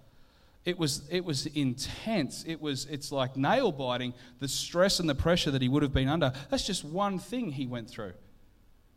It 0.66 0.78
was, 0.78 1.08
it 1.10 1.24
was 1.24 1.46
intense. 1.46 2.44
It 2.46 2.60
was, 2.60 2.84
it's 2.90 3.10
like 3.10 3.34
nail 3.38 3.72
biting, 3.72 4.12
the 4.40 4.48
stress 4.48 5.00
and 5.00 5.08
the 5.08 5.14
pressure 5.14 5.50
that 5.50 5.62
he 5.62 5.68
would 5.70 5.82
have 5.82 5.94
been 5.94 6.08
under. 6.08 6.34
That's 6.50 6.66
just 6.66 6.84
one 6.84 7.18
thing 7.18 7.52
he 7.52 7.66
went 7.66 7.88
through. 7.88 8.12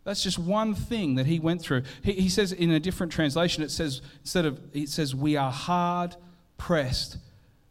That's 0.03 0.23
just 0.23 0.39
one 0.39 0.73
thing 0.73 1.15
that 1.15 1.27
he 1.27 1.39
went 1.39 1.61
through. 1.61 1.83
He, 2.03 2.13
he 2.13 2.29
says 2.29 2.51
in 2.51 2.71
a 2.71 2.79
different 2.79 3.11
translation, 3.11 3.63
it 3.63 3.71
says, 3.71 4.01
instead 4.21 4.45
of, 4.45 4.59
it 4.73 4.89
says, 4.89 5.13
we 5.13 5.35
are 5.37 5.51
hard 5.51 6.15
pressed 6.57 7.17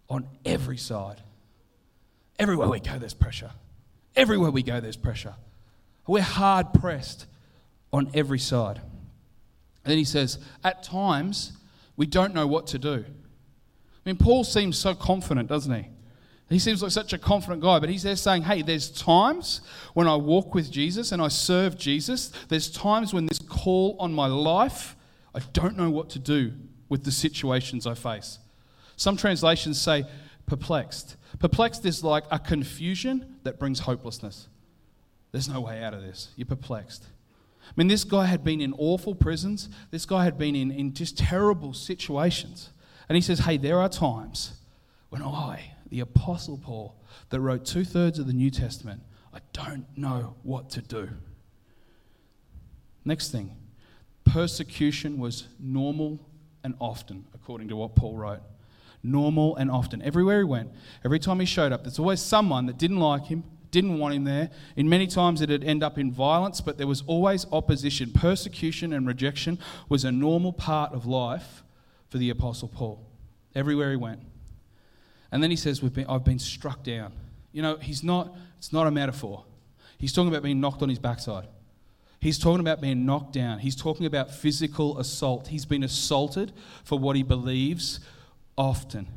on 0.08 0.28
every 0.44 0.76
side. 0.76 1.20
Everywhere 2.38 2.68
we 2.68 2.80
go, 2.80 2.99
there's 2.99 3.14
pressure. 3.14 3.50
Everywhere 4.14 4.50
we 4.50 4.62
go, 4.62 4.80
there's 4.80 4.96
pressure. 4.96 5.34
We're 6.06 6.22
hard 6.22 6.72
pressed 6.72 7.26
on 7.92 8.10
every 8.14 8.38
side. 8.38 8.78
And 9.84 9.90
then 9.90 9.99
he 9.99 10.04
says, 10.04 10.38
at 10.62 10.82
times, 10.82 11.52
we 11.96 12.06
don't 12.06 12.34
know 12.34 12.46
what 12.46 12.66
to 12.68 12.78
do. 12.78 13.04
I 13.06 14.08
mean, 14.08 14.16
Paul 14.16 14.44
seems 14.44 14.78
so 14.78 14.94
confident, 14.94 15.49
doesn't 15.49 15.75
he? 15.75 15.88
He 16.50 16.59
seems 16.59 16.83
like 16.83 16.90
such 16.90 17.12
a 17.12 17.19
confident 17.19 17.62
guy, 17.62 17.78
but 17.78 17.88
he's 17.88 18.02
there 18.02 18.16
saying, 18.16 18.42
hey, 18.42 18.62
there's 18.62 18.90
times 18.90 19.61
when 19.95 20.09
I 20.09 20.16
walk 20.16 20.52
with 20.52 20.69
Jesus 20.71 21.12
and 21.12 21.23
I 21.23 21.28
serve 21.28 21.78
Jesus. 21.78 22.33
There's 22.49 22.69
times 22.69 23.14
when 23.14 23.26
this 23.26 23.38
call 23.38 23.97
on 24.00 24.12
my 24.12 24.26
life, 24.26 24.97
I 25.33 25.38
don't 25.52 25.76
know 25.76 25.90
what 25.90 26.11
to 26.11 26.19
do 26.19 26.52
with 26.88 27.04
the 27.04 27.12
situations 27.12 27.87
I 27.87 27.95
face. 27.95 28.40
Some 28.97 29.16
translations 29.16 29.80
say 29.80 30.04
perplexed. 30.47 31.16
Perplexed 31.38 31.87
is 31.87 32.02
like 32.02 32.25
a 32.33 32.38
confusion 32.40 33.37
that 33.45 33.61
brings 33.61 33.78
hopelessness. 33.78 34.49
There's 35.30 35.49
no 35.49 35.61
way 35.61 35.83
out 35.85 35.95
of 35.95 36.02
this. 36.02 36.30
You're 36.35 36.47
perplexed. 36.47 37.04
I 37.62 37.73
mean, 37.76 37.87
this 37.87 38.02
guy 38.02 38.25
had 38.25 38.42
been 38.42 38.61
in 38.61 38.75
awful 38.76 39.14
prisons. 39.14 39.69
This 39.92 40.04
guy 40.04 40.25
had 40.25 40.37
been 40.37 40.57
in, 40.57 40.73
in 40.73 40.92
just 40.92 41.16
terrible 41.16 41.73
situations. 41.75 42.71
And 43.09 43.14
he 43.14 43.23
says, 43.23 43.40
Hey, 43.40 43.57
there 43.57 43.78
are 43.78 43.88
times 43.88 44.54
when 45.11 45.23
I, 45.23 45.75
the 45.90 46.00
Apostle 46.00 46.59
Paul, 46.59 46.97
that 47.30 47.40
wrote 47.40 47.64
two 47.64 47.85
thirds 47.85 48.18
of 48.18 48.26
the 48.26 48.32
New 48.32 48.50
Testament, 48.50 49.02
I 49.35 49.40
don't 49.52 49.87
know 49.97 50.35
what 50.42 50.70
to 50.70 50.82
do. 50.82 51.09
Next 53.04 53.30
thing, 53.30 53.56
persecution 54.25 55.18
was 55.18 55.49
normal 55.59 56.20
and 56.64 56.75
often, 56.78 57.26
according 57.35 57.68
to 57.68 57.76
what 57.76 57.94
Paul 57.94 58.16
wrote 58.16 58.40
normal 59.02 59.56
and 59.56 59.70
often. 59.70 60.02
Everywhere 60.02 60.38
he 60.38 60.44
went, 60.44 60.70
every 61.04 61.18
time 61.18 61.40
he 61.40 61.47
showed 61.47 61.73
up, 61.73 61.85
there's 61.85 61.99
always 61.99 62.20
someone 62.20 62.66
that 62.66 62.78
didn't 62.78 62.99
like 62.99 63.26
him, 63.26 63.44
didn't 63.70 63.99
want 63.99 64.14
him 64.14 64.25
there. 64.25 64.50
In 64.76 64.88
many 64.88 65.06
times 65.06 65.40
it'd 65.40 65.64
end 65.64 65.82
up 65.82 65.99
in 65.99 66.12
violence, 66.12 66.61
but 66.61 66.76
there 66.76 66.87
was 66.87 67.02
always 67.06 67.47
opposition. 67.52 68.11
Persecution 68.12 68.92
and 68.92 69.06
rejection 69.06 69.59
was 69.88 70.04
a 70.04 70.12
normal 70.12 70.52
part 70.52 70.92
of 70.92 71.06
life 71.06 71.62
for 72.09 72.18
the 72.18 72.30
Apostle 72.30 72.68
Paul. 72.68 73.06
Everywhere 73.54 73.90
he 73.90 73.97
went. 73.97 74.20
And 75.32 75.42
then 75.42 75.50
he 75.50 75.56
says, 75.56 75.82
We've 75.82 75.92
been, 75.92 76.06
I've 76.08 76.25
been 76.25 76.38
struck 76.38 76.82
down. 76.82 77.12
You 77.52 77.62
know, 77.62 77.76
he's 77.76 78.02
not, 78.02 78.34
it's 78.58 78.72
not 78.72 78.87
a 78.87 78.90
metaphor. 78.90 79.44
He's 79.99 80.12
talking 80.12 80.28
about 80.28 80.42
being 80.42 80.60
knocked 80.60 80.82
on 80.82 80.88
his 80.88 80.99
backside. 80.99 81.46
He's 82.20 82.38
talking 82.38 82.60
about 82.60 82.80
being 82.80 83.06
knocked 83.06 83.32
down. 83.32 83.60
He's 83.60 83.76
talking 83.76 84.06
about 84.06 84.30
physical 84.30 84.99
assault. 84.99 85.49
He's 85.49 85.64
been 85.64 85.82
assaulted 85.82 86.52
for 86.84 86.99
what 86.99 87.16
he 87.16 87.22
believes 87.22 88.00
often. 88.56 89.08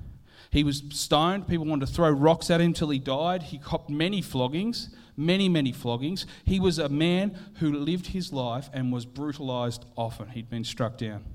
He 0.50 0.63
was 0.63 0.84
stoned. 0.91 1.48
People 1.48 1.65
wanted 1.65 1.88
to 1.88 1.93
throw 1.93 2.10
rocks 2.10 2.50
at 2.50 2.62
him 2.62 2.74
till 2.74 2.89
he 2.89 3.00
died. 3.00 3.43
He 3.43 3.58
copped 3.58 3.89
many 3.89 4.22
floggings, 4.22 4.89
many, 5.17 5.50
many 5.50 5.74
floggings. 5.74 6.25
He 6.46 6.60
was 6.60 6.79
a 6.79 6.89
man 6.89 7.38
who 7.55 7.74
lived 7.74 8.08
his 8.08 8.32
life 8.32 8.70
and 8.72 8.91
was 8.91 9.05
brutalized 9.05 9.86
often. 9.98 10.29
He'd 10.29 10.50
been 10.50 10.63
struck 10.63 10.98
down. 10.98 11.25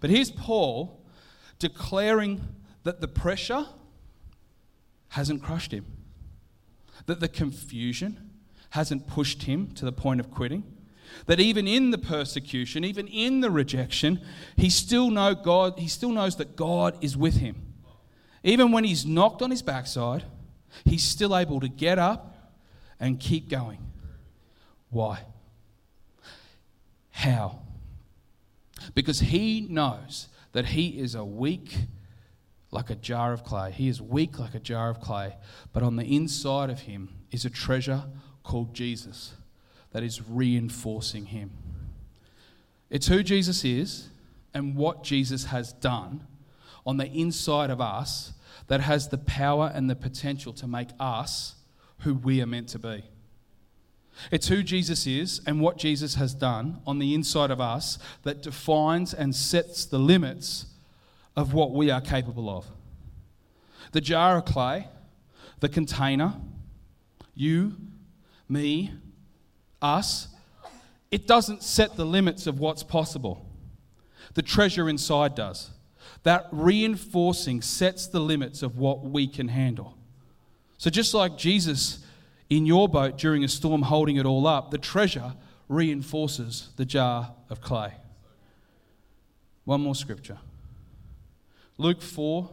But 0.00 0.10
here's 0.10 0.30
Paul 0.30 1.04
declaring 1.58 2.40
that 2.82 3.00
the 3.00 3.08
pressure 3.08 3.66
hasn't 5.12 5.42
crushed 5.42 5.72
him, 5.72 5.84
that 7.06 7.20
the 7.20 7.28
confusion 7.28 8.30
hasn't 8.70 9.06
pushed 9.06 9.42
him 9.42 9.70
to 9.74 9.84
the 9.84 9.92
point 9.92 10.20
of 10.20 10.30
quitting. 10.30 10.64
That 11.26 11.38
even 11.38 11.68
in 11.68 11.90
the 11.90 11.98
persecution, 11.98 12.82
even 12.84 13.06
in 13.06 13.42
the 13.42 13.50
rejection, 13.50 14.22
he 14.56 14.70
still 14.70 15.10
know 15.10 15.34
God, 15.34 15.78
he 15.78 15.86
still 15.86 16.10
knows 16.12 16.36
that 16.36 16.56
God 16.56 16.96
is 17.02 17.14
with 17.14 17.36
him. 17.36 17.74
Even 18.42 18.72
when 18.72 18.84
he's 18.84 19.04
knocked 19.04 19.42
on 19.42 19.50
his 19.50 19.60
backside, 19.60 20.24
he's 20.86 21.02
still 21.02 21.36
able 21.36 21.60
to 21.60 21.68
get 21.68 21.98
up 21.98 22.54
and 22.98 23.20
keep 23.20 23.50
going. 23.50 23.78
Why? 24.88 25.20
How? 27.10 27.58
Because 28.94 29.20
he 29.20 29.66
knows 29.68 30.28
that 30.52 30.66
he 30.66 30.98
is 30.98 31.14
a 31.14 31.24
weak 31.24 31.76
like 32.72 32.90
a 32.90 32.96
jar 32.96 33.32
of 33.32 33.44
clay. 33.44 33.70
He 33.70 33.86
is 33.86 34.02
weak 34.02 34.38
like 34.38 34.54
a 34.54 34.58
jar 34.58 34.90
of 34.90 35.00
clay, 35.00 35.36
but 35.72 35.84
on 35.84 35.94
the 35.96 36.16
inside 36.16 36.70
of 36.70 36.80
him 36.80 37.10
is 37.30 37.44
a 37.44 37.50
treasure 37.50 38.04
called 38.42 38.74
Jesus 38.74 39.34
that 39.92 40.02
is 40.02 40.26
reinforcing 40.26 41.26
him. 41.26 41.50
It's 42.90 43.06
who 43.06 43.22
Jesus 43.22 43.64
is 43.64 44.08
and 44.52 44.74
what 44.74 45.04
Jesus 45.04 45.44
has 45.44 45.72
done 45.74 46.26
on 46.84 46.96
the 46.96 47.06
inside 47.06 47.70
of 47.70 47.80
us 47.80 48.32
that 48.68 48.80
has 48.80 49.08
the 49.08 49.18
power 49.18 49.70
and 49.72 49.88
the 49.88 49.94
potential 49.94 50.52
to 50.54 50.66
make 50.66 50.88
us 50.98 51.54
who 52.00 52.14
we 52.14 52.40
are 52.40 52.46
meant 52.46 52.68
to 52.70 52.78
be. 52.78 53.04
It's 54.30 54.48
who 54.48 54.62
Jesus 54.62 55.06
is 55.06 55.40
and 55.46 55.60
what 55.60 55.78
Jesus 55.78 56.14
has 56.16 56.34
done 56.34 56.80
on 56.86 56.98
the 56.98 57.14
inside 57.14 57.50
of 57.50 57.60
us 57.60 57.98
that 58.22 58.42
defines 58.42 59.14
and 59.14 59.34
sets 59.34 59.84
the 59.84 59.98
limits 59.98 60.66
of 61.36 61.54
what 61.54 61.72
we 61.72 61.90
are 61.90 62.00
capable 62.00 62.50
of. 62.50 62.66
The 63.92 64.00
jar 64.00 64.38
of 64.38 64.44
clay, 64.44 64.88
the 65.60 65.68
container, 65.68 66.34
you, 67.34 67.76
me, 68.48 68.92
us, 69.80 70.28
it 71.10 71.26
doesn't 71.26 71.62
set 71.62 71.96
the 71.96 72.06
limits 72.06 72.46
of 72.46 72.58
what's 72.58 72.82
possible. 72.82 73.46
The 74.34 74.42
treasure 74.42 74.88
inside 74.88 75.34
does. 75.34 75.70
That 76.22 76.46
reinforcing 76.52 77.62
sets 77.62 78.06
the 78.06 78.20
limits 78.20 78.62
of 78.62 78.78
what 78.78 79.04
we 79.04 79.26
can 79.26 79.48
handle. 79.48 79.96
So, 80.78 80.90
just 80.90 81.14
like 81.14 81.36
Jesus 81.36 82.04
in 82.48 82.66
your 82.66 82.88
boat 82.88 83.18
during 83.18 83.44
a 83.44 83.48
storm 83.48 83.82
holding 83.82 84.16
it 84.16 84.26
all 84.26 84.46
up, 84.46 84.70
the 84.70 84.78
treasure 84.78 85.34
reinforces 85.68 86.70
the 86.76 86.84
jar 86.84 87.34
of 87.50 87.60
clay. 87.60 87.94
One 89.64 89.80
more 89.80 89.94
scripture 89.94 90.38
Luke 91.78 92.02
4, 92.02 92.50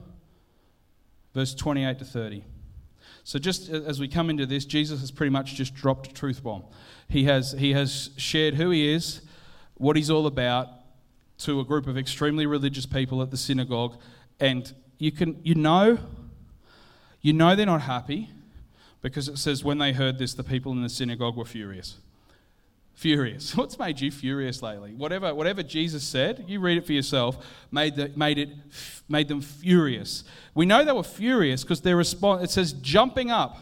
verse 1.33 1.53
28 1.53 1.99
to 1.99 2.05
30. 2.05 2.43
So, 3.23 3.37
just 3.37 3.69
as 3.69 3.99
we 3.99 4.07
come 4.07 4.29
into 4.29 4.45
this, 4.45 4.65
Jesus 4.65 5.01
has 5.01 5.11
pretty 5.11 5.29
much 5.29 5.55
just 5.55 5.75
dropped 5.75 6.07
a 6.07 6.13
truth 6.13 6.43
bomb. 6.43 6.63
He 7.07 7.25
has, 7.25 7.51
he 7.51 7.73
has 7.73 8.09
shared 8.17 8.55
who 8.55 8.69
he 8.71 8.91
is, 8.91 9.21
what 9.75 9.95
he's 9.95 10.09
all 10.09 10.25
about, 10.25 10.67
to 11.39 11.59
a 11.59 11.65
group 11.65 11.87
of 11.87 11.97
extremely 11.97 12.45
religious 12.45 12.85
people 12.85 13.21
at 13.21 13.31
the 13.31 13.37
synagogue. 13.37 13.97
And 14.39 14.71
you, 14.97 15.11
can, 15.11 15.39
you 15.43 15.55
know, 15.55 15.99
you 17.21 17.33
know 17.33 17.55
they're 17.55 17.65
not 17.65 17.81
happy 17.81 18.29
because 19.01 19.27
it 19.27 19.37
says 19.37 19.63
when 19.63 19.77
they 19.77 19.93
heard 19.93 20.17
this, 20.17 20.33
the 20.33 20.43
people 20.43 20.71
in 20.71 20.81
the 20.81 20.89
synagogue 20.89 21.35
were 21.35 21.45
furious. 21.45 21.97
Furious. 22.99 23.55
What's 23.55 23.79
made 23.79 24.01
you 24.01 24.11
furious 24.11 24.61
lately? 24.61 24.93
Whatever, 24.93 25.33
whatever 25.33 25.63
Jesus 25.63 26.03
said, 26.03 26.43
you 26.49 26.59
read 26.59 26.77
it 26.77 26.85
for 26.85 26.91
yourself, 26.91 27.37
made, 27.71 27.95
the, 27.95 28.11
made, 28.13 28.37
it, 28.37 28.49
made 29.07 29.29
them 29.29 29.39
furious. 29.39 30.25
We 30.53 30.65
know 30.65 30.83
they 30.83 30.91
were 30.91 31.01
furious 31.01 31.63
because 31.63 31.79
their 31.79 31.95
response, 31.95 32.43
it 32.43 32.49
says 32.49 32.73
jumping 32.73 33.31
up 33.31 33.57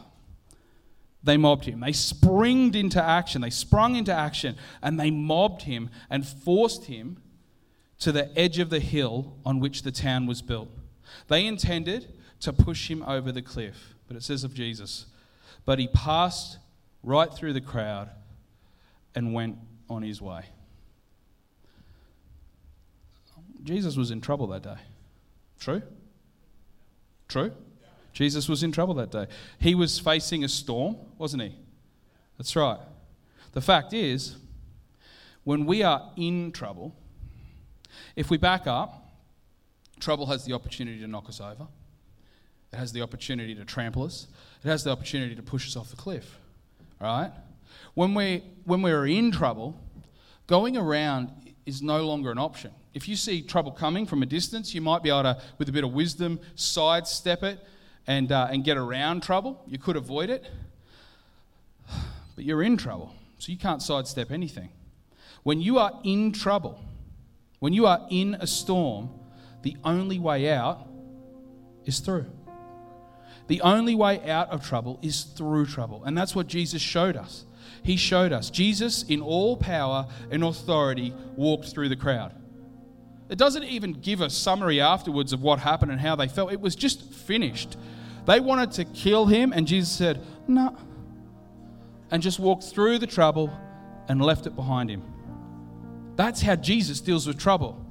they 1.24 1.38
mobbed 1.38 1.66
him. 1.66 1.82
They 1.82 1.92
springed 1.92 2.76
into 2.76 3.04
action. 3.04 3.42
They 3.42 3.52
sprung 3.52 3.96
into 3.96 4.12
action 4.12 4.56
and 4.82 5.00
they 5.00 5.12
mobbed 5.12 5.64
him 5.64 5.92
and 6.10 6.26
forced 6.26 6.86
him 6.86 7.18
to 8.00 8.12
the 8.12 8.36
edge 8.36 8.58
of 8.58 8.72
the 8.72 8.80
hill 8.80 9.36
on 9.46 9.60
which 9.60 9.84
the 9.84 9.92
town 9.92 10.26
was 10.26 10.42
built. 10.42 10.70
They 11.28 11.46
intended 11.46 12.12
to 12.40 12.54
push 12.54 12.90
him 12.90 13.04
over 13.04 13.32
the 13.32 13.44
cliff, 13.44 13.94
but 14.08 14.18
it 14.18 14.24
says 14.24 14.44
of 14.44 14.56
Jesus, 14.56 15.06
but 15.64 15.78
he 15.78 15.88
passed 15.88 16.58
right 17.04 17.32
through 17.32 17.54
the 17.54 17.62
crowd 17.62 18.10
and 19.16 19.34
went 19.34 19.58
on 19.90 20.02
his 20.02 20.22
way. 20.22 20.46
Jesus 23.64 23.98
was 23.98 24.12
in 24.12 24.22
trouble 24.22 24.48
that 24.48 24.64
day. 24.64 24.78
True? 25.60 25.82
True? 27.28 27.52
Jesus 28.14 28.48
was 28.48 28.64
in 28.64 28.72
trouble 28.72 28.94
that 28.96 29.12
day. 29.12 29.28
He 29.60 29.76
was 29.76 30.00
facing 30.00 30.44
a 30.44 30.50
storm, 30.50 30.96
wasn't 31.18 31.44
he? 31.44 31.56
That's 32.38 32.56
right. 32.56 32.80
The 33.54 33.62
fact 33.62 33.94
is, 33.94 34.38
when 35.44 35.66
we 35.66 35.84
are 35.84 36.12
in 36.16 36.52
trouble, 36.52 36.96
if 38.16 38.30
we 38.30 38.38
back 38.38 38.68
up, 38.68 39.12
trouble 40.00 40.26
has 40.28 40.46
the 40.46 40.54
opportunity 40.54 41.00
to 41.00 41.08
knock 41.08 41.30
us 41.30 41.42
over. 41.42 41.68
It 42.72 42.78
has 42.78 42.92
the 42.92 43.02
opportunity 43.02 43.56
to 43.56 43.66
trample 43.66 44.04
us. 44.04 44.28
It 44.64 44.68
has 44.68 44.84
the 44.84 44.92
opportunity 44.92 45.36
to 45.36 45.42
push 45.42 45.68
us 45.68 45.76
off 45.76 45.90
the 45.90 45.96
cliff. 45.96 46.38
Right? 47.00 47.32
When, 47.94 48.14
we, 48.14 48.44
when 48.66 48.82
we're 48.82 49.08
in 49.08 49.32
trouble, 49.32 49.80
going 50.48 50.78
around 50.78 51.32
is 51.66 51.82
no 51.82 52.06
longer 52.06 52.32
an 52.32 52.38
option. 52.38 52.72
If 52.94 53.08
you 53.08 53.16
see 53.16 53.42
trouble 53.42 53.72
coming 53.72 54.06
from 54.06 54.24
a 54.24 54.26
distance, 54.26 54.74
you 54.74 54.82
might 54.82 55.04
be 55.04 55.10
able 55.10 55.24
to, 55.24 55.42
with 55.58 55.70
a 55.70 55.72
bit 55.72 55.84
of 55.84 55.94
wisdom, 55.94 56.40
sidestep 56.56 57.44
it 57.44 57.60
and, 58.08 58.32
uh, 58.32 58.48
and 58.50 58.64
get 58.64 58.78
around 58.78 59.22
trouble. 59.22 59.62
You 59.68 59.78
could 59.78 59.96
avoid 59.96 60.30
it, 60.30 60.50
but 62.36 62.44
you're 62.44 62.64
in 62.64 62.78
trouble, 62.78 63.14
so 63.38 63.52
you 63.52 63.58
can't 63.58 63.82
sidestep 63.82 64.32
anything. 64.32 64.70
When 65.44 65.62
you 65.62 65.78
are 65.78 66.00
in 66.04 66.32
trouble, 66.32 66.84
when 67.60 67.74
you 67.74 67.86
are 67.86 68.06
in 68.10 68.36
a 68.40 68.48
storm, 68.48 69.10
the 69.62 69.76
only 69.84 70.20
way 70.20 70.50
out 70.50 70.88
is 71.86 72.00
through. 72.00 72.28
The 73.48 73.62
only 73.62 73.96
way 73.96 74.30
out 74.30 74.50
of 74.50 74.66
trouble 74.66 75.00
is 75.02 75.24
through 75.24 75.68
trouble. 75.68 76.04
And 76.04 76.18
that's 76.18 76.36
what 76.36 76.48
Jesus 76.48 76.82
showed 76.82 77.16
us. 77.16 77.46
He 77.84 77.98
showed 77.98 78.32
us. 78.32 78.50
Jesus, 78.50 79.04
in 79.04 79.22
all 79.22 79.58
power 79.58 80.08
and 80.32 80.44
authority, 80.44 81.14
walked 81.36 81.68
through 81.70 81.90
the 81.90 81.96
crowd. 81.96 82.34
It 83.30 83.38
doesn't 83.38 83.64
even 83.64 83.94
give 83.94 84.22
a 84.22 84.30
summary 84.30 84.80
afterwards 84.80 85.34
of 85.34 85.42
what 85.42 85.60
happened 85.60 85.92
and 85.92 86.00
how 86.00 86.16
they 86.16 86.28
felt. 86.28 86.52
It 86.52 86.62
was 86.62 86.76
just 86.76 87.02
finished. 87.14 87.78
They 88.26 88.40
wanted 88.40 88.72
to 88.74 88.86
kill 88.86 89.26
him, 89.26 89.54
and 89.54 89.68
Jesus 89.68 89.90
said, 89.90 90.22
No. 90.48 90.76
And 92.10 92.24
just 92.24 92.40
walked 92.40 92.64
through 92.64 93.00
the 93.00 93.08
trouble 93.08 93.52
and 94.08 94.22
left 94.22 94.48
it 94.48 94.56
behind 94.56 94.90
him. 94.90 95.04
That's 96.16 96.42
how 96.42 96.56
Jesus 96.56 97.02
deals 97.02 97.28
with 97.28 97.38
trouble. 97.38 97.86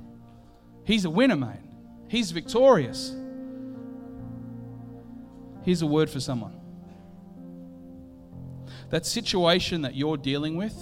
He's 0.84 1.04
a 1.04 1.10
winner, 1.10 1.36
mate. 1.36 1.60
He's 2.08 2.30
victorious. 2.30 3.14
Here's 5.62 5.82
a 5.82 5.86
word 5.86 6.08
for 6.08 6.20
someone. 6.20 6.54
That 8.90 9.05
situation 9.07 9.83
that 9.83 9.94
you're 9.94 10.16
dealing 10.16 10.57
with, 10.57 10.75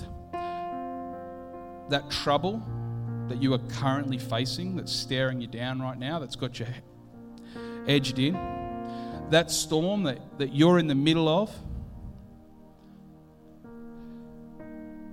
that 1.91 2.11
trouble 2.11 2.63
that 3.29 3.43
you 3.43 3.55
are 3.55 3.61
currently 3.81 4.19
facing, 4.19 4.77
that's 4.77 4.93
staring 4.93 5.41
you 5.41 5.47
down 5.47 5.81
right 5.81 5.99
now, 5.99 6.19
that's 6.19 6.37
got 6.37 6.61
you 6.61 6.67
edged 7.87 8.19
in 8.19 8.35
that 9.31 9.51
storm 9.51 10.05
that, 10.05 10.19
that 10.39 10.55
you're 10.55 10.79
in 10.79 10.87
the 10.87 10.95
middle 10.95 11.29
of, 11.29 11.51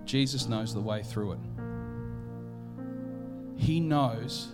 Jesus 0.06 0.48
knows 0.48 0.74
the 0.74 0.82
way 0.82 1.04
through 1.04 1.34
it. 1.34 1.40
He 3.56 3.80
knows 3.80 4.50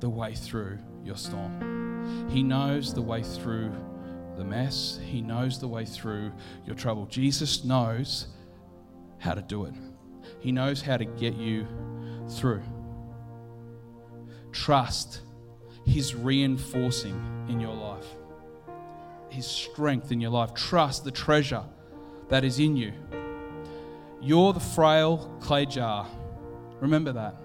the 0.00 0.08
way 0.08 0.34
through 0.34 0.78
your 1.04 1.16
storm. 1.16 2.28
He 2.30 2.42
knows 2.42 2.94
the 2.94 3.02
way 3.02 3.22
through 3.22 3.72
the 4.40 4.44
mess. 4.46 4.98
He 5.04 5.20
knows 5.20 5.60
the 5.60 5.68
way 5.68 5.84
through 5.84 6.32
your 6.66 6.74
trouble. 6.74 7.06
Jesus 7.06 7.62
knows 7.62 8.26
how 9.18 9.34
to 9.34 9.42
do 9.42 9.66
it, 9.66 9.74
He 10.40 10.50
knows 10.50 10.82
how 10.82 10.96
to 10.96 11.04
get 11.04 11.36
you 11.36 11.66
through. 12.28 12.62
Trust 14.50 15.20
His 15.84 16.14
reinforcing 16.14 17.46
in 17.48 17.60
your 17.60 17.74
life. 17.74 18.06
His 19.28 19.46
strength 19.46 20.10
in 20.10 20.20
your 20.20 20.30
life. 20.30 20.54
Trust 20.54 21.04
the 21.04 21.12
treasure 21.12 21.62
that 22.30 22.42
is 22.42 22.58
in 22.58 22.76
you. 22.76 22.92
You're 24.20 24.52
the 24.52 24.60
frail 24.60 25.36
clay 25.40 25.66
jar. 25.66 26.06
Remember 26.80 27.12
that. 27.12 27.36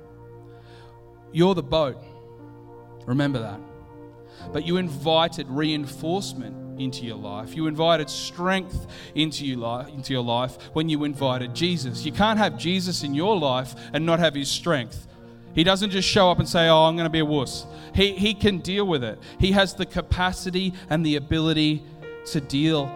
You're 1.31 1.53
the 1.53 1.63
boat. 1.63 1.97
Remember 3.05 3.39
that. 3.39 3.59
But 4.51 4.65
you 4.65 4.77
invited 4.77 5.47
reinforcement 5.49 6.64
into 6.79 7.05
your 7.05 7.17
life. 7.17 7.55
You 7.55 7.67
invited 7.67 8.09
strength 8.09 8.87
into 9.15 9.45
your, 9.45 9.57
life, 9.57 9.89
into 9.89 10.13
your 10.13 10.23
life 10.23 10.57
when 10.73 10.89
you 10.89 11.03
invited 11.03 11.53
Jesus. 11.53 12.05
You 12.05 12.11
can't 12.11 12.37
have 12.37 12.57
Jesus 12.57 13.03
in 13.03 13.13
your 13.13 13.37
life 13.37 13.75
and 13.93 14.05
not 14.05 14.19
have 14.19 14.35
his 14.35 14.49
strength. 14.49 15.07
He 15.53 15.63
doesn't 15.63 15.91
just 15.91 16.07
show 16.07 16.29
up 16.29 16.39
and 16.39 16.47
say, 16.47 16.67
Oh, 16.67 16.83
I'm 16.83 16.95
going 16.95 17.05
to 17.05 17.09
be 17.09 17.19
a 17.19 17.25
wuss. 17.25 17.65
He, 17.93 18.11
he 18.11 18.33
can 18.33 18.59
deal 18.59 18.85
with 18.85 19.03
it. 19.03 19.17
He 19.39 19.53
has 19.53 19.73
the 19.73 19.85
capacity 19.85 20.73
and 20.89 21.05
the 21.05 21.15
ability 21.15 21.83
to 22.25 22.41
deal 22.41 22.91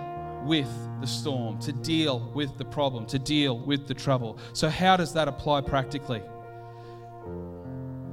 with 0.46 0.68
the 1.00 1.08
storm, 1.08 1.60
to 1.60 1.72
deal 1.72 2.32
with 2.34 2.58
the 2.58 2.66
problem, 2.66 3.06
to 3.08 3.20
deal 3.20 3.58
with 3.60 3.88
the 3.88 3.94
trouble. 3.94 4.38
So, 4.54 4.70
how 4.70 4.98
does 4.98 5.14
that 5.14 5.28
apply 5.30 5.62
practically? 5.62 6.20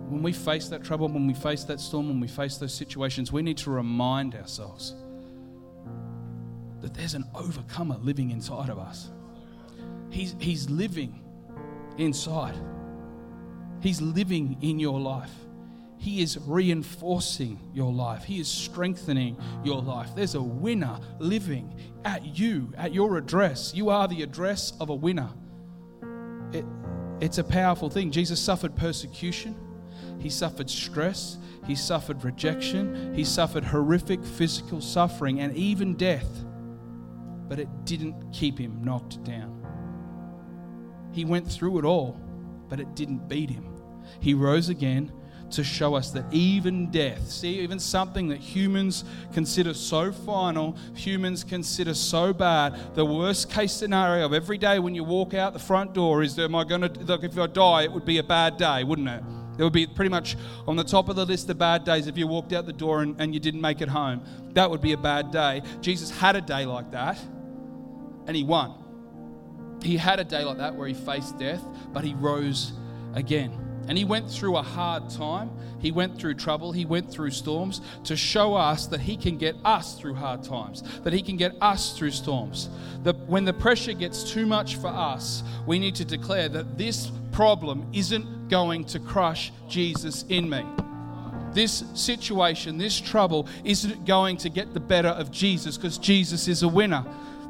When 0.09 0.23
we 0.23 0.33
face 0.33 0.69
that 0.69 0.85
trouble, 0.85 1.09
when 1.09 1.27
we 1.27 1.35
face 1.35 1.65
that 1.65 1.81
storm, 1.81 2.09
when 2.09 2.21
we 2.21 2.29
face 2.29 2.59
those 2.59 2.73
situations, 2.73 3.33
we 3.33 3.43
need 3.43 3.59
to 3.59 3.71
remind 3.71 4.37
ourselves 4.37 4.95
that 6.81 6.95
there's 6.95 7.15
an 7.15 7.25
overcomer 7.35 7.97
living 7.97 8.31
inside 8.31 8.69
of 8.69 8.79
us. 8.79 9.11
He's, 10.11 10.35
he's 10.39 10.71
living 10.71 11.23
inside. 11.99 12.57
He's 13.81 14.01
living 14.01 14.57
in 14.63 14.79
your 14.79 15.01
life. 15.01 15.33
He 15.99 16.23
is 16.23 16.39
reinforcing 16.47 17.59
your 17.73 17.93
life. 17.93 18.25
He 18.25 18.39
is 18.39 18.49
strengthening 18.49 19.37
your 19.65 19.81
life. 19.81 20.11
There's 20.15 20.35
a 20.35 20.43
winner 20.43 21.01
living 21.19 21.75
at 22.05 22.39
you, 22.39 22.73
at 22.77 22.93
your 22.93 23.17
address. 23.17 23.75
You 23.75 23.91
are 23.91 24.07
the 24.07 24.23
address 24.23 24.73
of 24.79 24.91
a 24.91 24.95
winner. 24.95 25.31
It, 26.53 26.65
it's 27.21 27.39
a 27.39 27.45
powerful 27.45 27.89
thing. 27.89 28.11
Jesus 28.11 28.39
suffered 28.39 28.77
persecution, 28.77 29.57
he 30.19 30.29
suffered 30.29 30.69
stress, 30.69 31.39
he 31.67 31.75
suffered 31.75 32.23
rejection, 32.25 33.15
he 33.15 33.25
suffered 33.25 33.65
horrific 33.65 34.23
physical 34.23 34.81
suffering, 34.81 35.41
and 35.41 35.57
even 35.57 35.95
death. 35.95 36.29
But 37.49 37.59
it 37.59 37.69
didn't 37.85 38.33
keep 38.33 38.59
him 38.59 38.83
knocked 38.83 39.23
down. 39.25 39.65
He 41.13 41.25
went 41.25 41.51
through 41.51 41.79
it 41.79 41.85
all, 41.85 42.21
but 42.69 42.81
it 42.81 42.95
didn't 42.95 43.29
beat 43.29 43.51
him. 43.51 43.73
He 44.21 44.35
rose 44.35 44.69
again 44.69 45.13
to 45.51 45.63
show 45.63 45.95
us 45.95 46.11
that 46.11 46.25
even 46.33 46.91
death, 46.91 47.31
see, 47.31 47.61
even 47.61 47.79
something 47.79 48.29
that 48.29 48.39
humans 48.39 49.05
consider 49.33 49.73
so 49.75 50.11
final, 50.11 50.77
humans 50.95 51.45
consider 51.45 51.95
so 51.95 52.33
bad, 52.33 52.95
the 52.95 53.05
worst 53.05 53.51
case 53.51 53.73
scenario 53.73 54.27
of 54.27 54.33
every 54.33 54.59
day 54.59 54.79
when 54.79 54.95
you 54.95 55.05
walk 55.05 55.35
out 55.35 55.53
the 55.53 55.59
front 55.59 55.95
door 55.95 56.23
is, 56.23 56.39
am 56.39 56.55
I 56.55 56.65
going 56.65 56.81
to, 56.81 56.89
look, 57.05 57.23
if 57.23 57.39
I 57.39 57.47
die, 57.47 57.83
it 57.83 57.93
would 57.93 58.05
be 58.05 58.19
a 58.19 58.25
bad 58.25 58.57
day, 58.57 58.83
wouldn't 58.83 59.09
it? 59.09 59.23
It 59.59 59.63
would 59.63 59.73
be 59.73 59.87
pretty 59.87 60.11
much 60.11 60.37
on 60.67 60.77
the 60.77 60.85
top 60.85 61.09
of 61.09 61.17
the 61.17 61.25
list 61.25 61.49
of 61.49 61.59
bad 61.59 61.85
days 61.85 62.09
if 62.09 62.19
you 62.19 62.27
walked 62.27 62.53
out 62.53 62.67
the 62.67 62.73
door 62.73 63.03
and, 63.03 63.19
and 63.21 63.33
you 63.33 63.41
didn't 63.41 63.61
make 63.61 63.81
it 63.81 63.89
home. 63.89 64.23
That 64.53 64.71
would 64.71 64.83
be 64.83 64.93
a 64.93 64.99
bad 64.99 65.31
day. 65.31 65.63
Jesus 65.81 66.11
had 66.11 66.37
a 66.37 66.41
day 66.41 66.67
like 66.67 66.91
that, 66.91 67.19
and 68.27 68.37
he 68.37 68.45
won. 68.45 68.75
He 69.83 69.97
had 69.97 70.21
a 70.21 70.25
day 70.25 70.45
like 70.45 70.59
that 70.59 70.75
where 70.75 70.89
he 70.89 70.95
faced 70.95 71.39
death, 71.39 71.63
but 71.93 72.05
he 72.05 72.15
rose 72.15 72.73
again. 73.15 73.67
And 73.89 73.97
he 73.97 74.05
went 74.05 74.29
through 74.29 74.57
a 74.57 74.63
hard 74.63 75.09
time. 75.11 75.51
He 75.79 75.93
went 75.93 76.19
through 76.19 76.35
trouble. 76.35 76.73
He 76.73 76.85
went 76.85 77.11
through 77.11 77.31
storms 77.31 77.81
to 78.05 78.17
show 78.17 78.55
us 78.55 78.87
that 78.89 79.01
he 79.01 79.17
can 79.17 79.39
get 79.39 79.55
us 79.65 79.99
through 79.99 80.15
hard 80.15 80.43
times, 80.43 80.83
that 81.05 81.13
he 81.13 81.23
can 81.23 81.37
get 81.37 81.55
us 81.61 81.97
through 81.97 82.11
storms. 82.11 82.69
That 83.05 83.17
when 83.29 83.45
the 83.45 83.53
pressure 83.53 83.93
gets 83.93 84.29
too 84.29 84.45
much 84.45 84.77
for 84.77 84.89
us, 84.89 85.45
we 85.67 85.79
need 85.79 85.95
to 85.97 86.05
declare 86.05 86.49
that 86.49 86.77
this 86.77 87.13
problem 87.31 87.89
isn't 87.93 88.49
going 88.49 88.85
to 88.87 88.99
crush 88.99 89.53
Jesus 89.69 90.25
in 90.29 90.51
me. 90.51 90.65
This 91.53 91.85
situation, 91.95 92.79
this 92.79 93.01
trouble, 93.01 93.47
isn't 93.65 94.05
going 94.05 94.37
to 94.39 94.51
get 94.51 94.75
the 94.75 94.81
better 94.81 95.09
of 95.09 95.31
Jesus 95.31 95.77
because 95.77 95.97
Jesus 95.97 96.49
is 96.49 96.63
a 96.65 96.69
winner. 96.69 97.05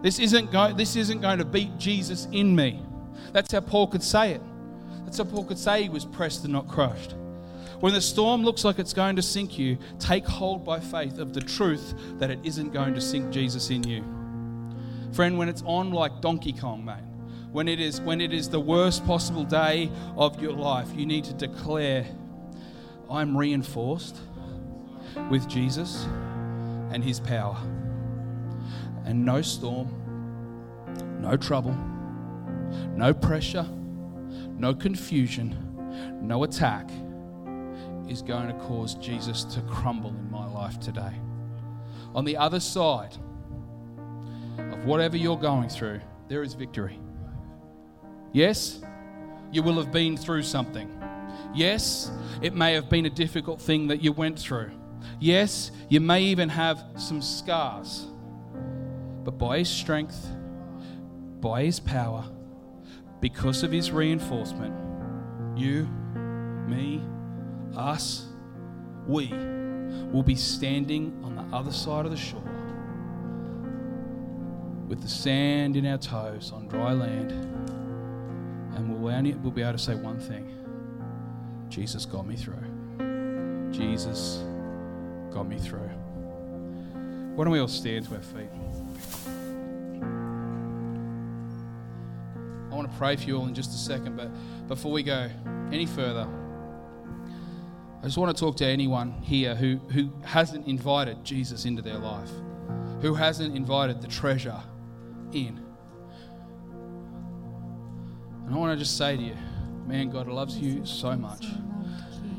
This 0.07 0.21
isn't, 0.21 0.53
go- 0.53 0.73
this 0.73 0.95
isn't 0.95 1.21
going 1.21 1.41
to 1.41 1.45
beat 1.45 1.77
Jesus 1.79 2.29
in 2.31 2.55
me. 2.55 2.81
That's 3.33 3.51
how 3.51 3.59
Paul 3.59 3.89
could 3.89 4.05
say 4.05 4.31
it. 4.31 4.41
That's 5.05 5.19
how 5.19 5.25
Paul 5.25 5.43
could 5.43 5.59
say 5.59 5.83
he 5.83 5.89
was 5.89 6.05
pressed 6.05 6.45
and 6.45 6.53
not 6.53 6.69
crushed. 6.69 7.17
When 7.81 7.93
the 7.93 8.01
storm 8.01 8.45
looks 8.45 8.65
like 8.65 8.79
it's 8.79 8.93
going 8.93 9.17
to 9.17 9.23
sink 9.23 9.59
you, 9.59 9.77
take 9.99 10.25
hold 10.25 10.65
by 10.65 10.79
faith 10.79 11.19
of 11.19 11.35
the 11.35 11.41
truth 11.41 11.93
that 12.21 12.31
it 12.31 12.39
isn't 12.45 12.73
going 12.73 12.95
to 12.95 13.01
sink 13.01 13.33
Jesus 13.33 13.71
in 13.71 13.83
you. 13.83 14.05
Friend, 15.13 15.37
when 15.37 15.49
it's 15.49 15.65
on 15.67 15.91
like 15.91 16.21
Donkey 16.21 16.53
Kong, 16.53 16.85
mate, 16.85 17.03
when 17.51 17.67
it 17.67 17.81
is 17.81 18.01
when 18.01 18.21
it 18.21 18.33
is 18.33 18.49
the 18.49 18.61
worst 18.61 19.05
possible 19.07 19.43
day 19.43 19.91
of 20.17 20.41
your 20.41 20.53
life, 20.53 20.87
you 20.95 21.05
need 21.05 21.25
to 21.25 21.33
declare, 21.33 22.07
I'm 23.11 23.37
reinforced 23.37 24.19
with 25.31 25.49
Jesus 25.49 26.07
and 26.93 27.03
his 27.03 27.19
power. 27.19 27.59
And 29.07 29.25
no 29.25 29.41
storm, 29.41 29.89
no 31.23 31.37
trouble, 31.37 31.77
no 32.95 33.15
pressure, 33.15 33.67
no 34.59 34.75
confusion, 34.75 35.57
no 36.21 36.45
attack 36.45 36.91
is 38.09 38.23
going 38.23 38.49
to 38.49 38.55
cause 38.65 38.95
Jesus 38.97 39.45
to 39.45 39.61
crumble 39.63 40.11
in 40.11 40.31
my 40.31 40.47
life 40.47 40.79
today. 40.81 41.13
On 42.15 42.25
the 42.25 42.37
other 42.37 42.61
side 42.61 43.17
of 44.59 44.85
whatever 44.85 45.17
you're 45.17 45.39
going 45.39 45.69
through, 45.69 46.01
there 46.29 46.43
is 46.43 46.55
victory. 46.55 46.99
Yes, 48.33 48.81
you 49.53 49.63
will 49.63 49.75
have 49.75 49.93
been 49.93 50.17
through 50.17 50.43
something. 50.43 50.91
Yes, 51.55 52.11
it 52.43 52.55
may 52.55 52.75
have 52.75 52.89
been 52.91 53.07
a 53.07 53.11
difficult 53.11 53.61
thing 53.61 53.87
that 53.89 54.03
you 54.03 54.13
went 54.13 54.39
through. 54.39 54.71
Yes, 55.21 55.71
you 55.89 56.01
may 56.01 56.23
even 56.23 56.49
have 56.49 56.83
some 56.97 57.23
scars. 57.23 58.07
But 59.27 59.37
by 59.37 59.59
His 59.59 59.69
strength, 59.69 60.27
by 61.41 61.65
His 61.65 61.79
power, 61.79 62.25
because 63.21 63.63
of 63.63 63.73
his 63.73 63.91
reinforcement, 63.91 64.75
you, 65.59 65.89
me, 66.69 67.03
us, 67.75 68.27
we 69.07 69.29
will 70.13 70.23
be 70.23 70.35
standing 70.35 71.19
on 71.25 71.35
the 71.35 71.57
other 71.57 71.73
side 71.73 72.05
of 72.05 72.11
the 72.11 72.17
shore 72.17 72.43
with 74.87 75.03
the 75.03 75.09
sand 75.09 75.77
in 75.77 75.87
our 75.87 75.99
toes 75.99 76.53
on 76.53 76.69
dry 76.69 76.93
land, 76.93 77.33
and 78.77 79.03
we'll, 79.03 79.13
only, 79.13 79.35
we'll 79.35 79.51
be 79.51 79.63
able 79.63 79.73
to 79.73 79.79
say 79.79 79.95
one 79.95 80.21
thing 80.21 80.53
Jesus 81.69 82.07
got 82.07 82.27
me 82.27 82.37
through. 82.37 83.73
Jesus 83.73 84.45
got 85.33 85.49
me 85.49 85.59
through. 85.59 85.91
Why 87.35 87.45
don't 87.45 87.53
we 87.53 87.59
all 87.59 87.67
stand 87.67 88.07
to 88.07 88.15
our 88.15 88.23
feet? 88.23 88.51
I 92.71 92.75
want 92.75 92.91
to 92.91 92.99
pray 92.99 93.17
for 93.17 93.25
you 93.25 93.39
all 93.39 93.47
in 93.47 93.55
just 93.55 93.71
a 93.71 93.79
second, 93.79 94.17
but 94.17 94.31
before 94.69 94.93
we 94.93 95.03
go 95.03 95.31
any 95.73 95.87
further, 95.87 96.29
I 98.03 98.05
just 98.05 98.19
want 98.19 98.37
to 98.37 98.41
talk 98.41 98.57
to 98.59 98.67
anyone 98.67 99.13
here 99.23 99.55
who, 99.55 99.79
who 99.91 100.13
hasn't 100.25 100.67
invited 100.67 101.25
Jesus 101.25 101.65
into 101.65 101.83
their 101.83 101.99
life, 101.99 102.31
who 103.01 103.15
hasn't 103.15 103.57
invited 103.57 104.01
the 104.01 104.09
treasure 104.09 104.63
in. 105.33 105.61
And 108.45 108.55
I 108.55 108.59
want 108.59 108.79
to 108.79 108.85
just 108.85 108.97
say 108.97 109.17
to 109.17 109.23
you, 109.23 109.37
man, 109.87 110.11
God 110.11 110.29
loves 110.29 110.57
you 110.59 110.85
so 110.87 111.17
much. 111.17 111.47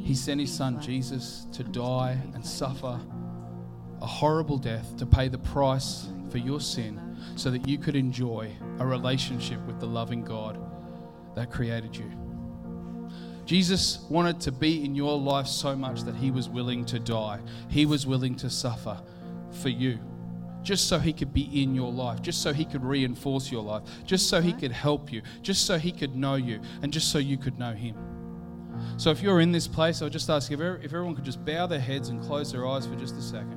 He 0.03 0.15
sent 0.15 0.39
his 0.39 0.53
son 0.53 0.79
Jesus 0.79 1.47
to 1.51 1.63
die 1.65 2.17
and 2.33 2.45
suffer 2.45 2.99
a 4.01 4.05
horrible 4.05 4.57
death 4.57 4.95
to 4.97 5.05
pay 5.05 5.27
the 5.27 5.37
price 5.37 6.07
for 6.31 6.37
your 6.37 6.59
sin 6.59 7.17
so 7.35 7.51
that 7.51 7.67
you 7.67 7.77
could 7.77 7.95
enjoy 7.95 8.51
a 8.79 8.85
relationship 8.85 9.59
with 9.65 9.79
the 9.79 9.87
loving 9.87 10.23
God 10.23 10.59
that 11.35 11.51
created 11.51 11.95
you. 11.95 12.11
Jesus 13.45 13.99
wanted 14.09 14.41
to 14.41 14.51
be 14.51 14.83
in 14.83 14.93
your 14.93 15.17
life 15.17 15.47
so 15.47 15.73
much 15.75 16.01
that 16.01 16.15
he 16.15 16.31
was 16.31 16.49
willing 16.49 16.83
to 16.85 16.99
die. 16.99 17.39
He 17.69 17.85
was 17.85 18.05
willing 18.05 18.35
to 18.35 18.49
suffer 18.49 19.01
for 19.61 19.69
you. 19.69 19.99
Just 20.63 20.89
so 20.89 20.99
he 20.99 21.13
could 21.13 21.33
be 21.33 21.63
in 21.63 21.73
your 21.73 21.89
life, 21.89 22.21
just 22.21 22.41
so 22.41 22.51
he 22.51 22.65
could 22.65 22.83
reinforce 22.83 23.49
your 23.49 23.63
life, 23.63 23.83
just 24.05 24.27
so 24.27 24.41
he 24.41 24.51
could 24.51 24.73
help 24.73 25.13
you, 25.13 25.21
just 25.41 25.65
so 25.65 25.77
he 25.77 25.93
could 25.93 26.13
know 26.13 26.35
you, 26.35 26.59
and 26.81 26.91
just 26.91 27.09
so 27.09 27.19
you 27.19 27.37
could 27.37 27.57
know 27.57 27.71
him. 27.71 27.95
So, 28.97 29.11
if 29.11 29.21
you're 29.21 29.39
in 29.39 29.53
this 29.53 29.67
place, 29.67 30.01
I'll 30.01 30.09
just 30.09 30.29
ask 30.29 30.51
if 30.51 30.59
er, 30.59 30.81
everyone 30.83 31.15
could 31.15 31.23
just 31.23 31.43
bow 31.45 31.67
their 31.67 31.79
heads 31.79 32.09
and 32.09 32.21
close 32.21 32.51
their 32.51 32.67
eyes 32.67 32.85
for 32.85 32.95
just 32.95 33.15
a 33.15 33.21
second. 33.21 33.56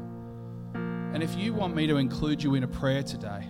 And 1.13 1.23
if 1.23 1.35
you 1.37 1.53
want 1.53 1.75
me 1.75 1.87
to 1.87 1.97
include 1.97 2.43
you 2.43 2.55
in 2.55 2.63
a 2.63 2.69
prayer 2.69 3.03
today, 3.03 3.47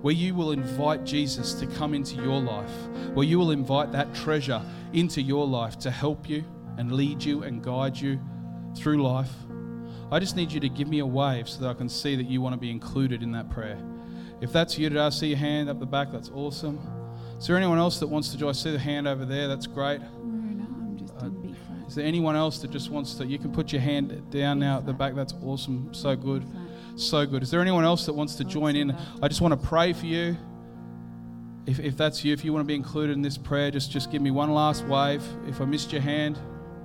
where 0.00 0.14
you 0.14 0.34
will 0.34 0.52
invite 0.52 1.04
Jesus 1.04 1.54
to 1.54 1.66
come 1.66 1.92
into 1.92 2.16
your 2.16 2.40
life, 2.40 2.70
where 3.14 3.26
you 3.26 3.38
will 3.38 3.50
invite 3.50 3.92
that 3.92 4.14
treasure 4.14 4.62
into 4.92 5.20
your 5.20 5.46
life 5.46 5.78
to 5.80 5.90
help 5.90 6.28
you 6.28 6.44
and 6.76 6.92
lead 6.92 7.22
you 7.22 7.42
and 7.42 7.62
guide 7.62 7.96
you 7.96 8.20
through 8.76 9.02
life, 9.02 9.30
I 10.10 10.18
just 10.18 10.36
need 10.36 10.50
you 10.50 10.60
to 10.60 10.68
give 10.68 10.88
me 10.88 11.00
a 11.00 11.06
wave 11.06 11.48
so 11.48 11.60
that 11.60 11.68
I 11.68 11.74
can 11.74 11.88
see 11.88 12.16
that 12.16 12.26
you 12.26 12.40
want 12.40 12.54
to 12.54 12.58
be 12.58 12.70
included 12.70 13.22
in 13.22 13.32
that 13.32 13.50
prayer. 13.50 13.78
If 14.40 14.52
that's 14.52 14.78
you 14.78 14.88
today, 14.88 15.00
I 15.00 15.08
see 15.10 15.28
your 15.28 15.38
hand 15.38 15.68
up 15.68 15.80
the 15.80 15.86
back. 15.86 16.10
That's 16.12 16.30
awesome. 16.30 16.78
Is 17.38 17.46
there 17.46 17.56
anyone 17.56 17.78
else 17.78 17.98
that 18.00 18.06
wants 18.06 18.30
to 18.30 18.38
join? 18.38 18.50
I 18.50 18.52
see 18.52 18.70
the 18.70 18.78
hand 18.78 19.06
over 19.06 19.24
there. 19.24 19.48
That's 19.48 19.66
great. 19.66 20.00
Uh, 21.20 21.30
is 21.86 21.94
there 21.94 22.06
anyone 22.06 22.36
else 22.36 22.60
that 22.60 22.70
just 22.70 22.90
wants 22.90 23.14
to? 23.14 23.26
You 23.26 23.38
can 23.38 23.52
put 23.52 23.72
your 23.72 23.82
hand 23.82 24.30
down 24.30 24.60
now 24.60 24.78
at 24.78 24.86
the 24.86 24.92
back. 24.92 25.14
That's 25.14 25.34
awesome. 25.42 25.92
So 25.92 26.14
good. 26.14 26.46
So 26.98 27.24
good. 27.26 27.44
Is 27.44 27.50
there 27.52 27.60
anyone 27.60 27.84
else 27.84 28.06
that 28.06 28.12
wants 28.12 28.34
to 28.34 28.44
join 28.44 28.74
in? 28.74 28.94
I 29.22 29.28
just 29.28 29.40
want 29.40 29.58
to 29.58 29.68
pray 29.68 29.92
for 29.92 30.06
you. 30.06 30.36
If, 31.64 31.78
if 31.78 31.96
that's 31.96 32.24
you, 32.24 32.32
if 32.32 32.44
you 32.44 32.52
want 32.52 32.64
to 32.64 32.66
be 32.66 32.74
included 32.74 33.12
in 33.12 33.22
this 33.22 33.38
prayer, 33.38 33.70
just, 33.70 33.92
just 33.92 34.10
give 34.10 34.20
me 34.20 34.32
one 34.32 34.50
last 34.50 34.84
wave. 34.86 35.22
If 35.46 35.60
I 35.60 35.64
missed 35.64 35.92
your 35.92 36.02
hand, 36.02 36.38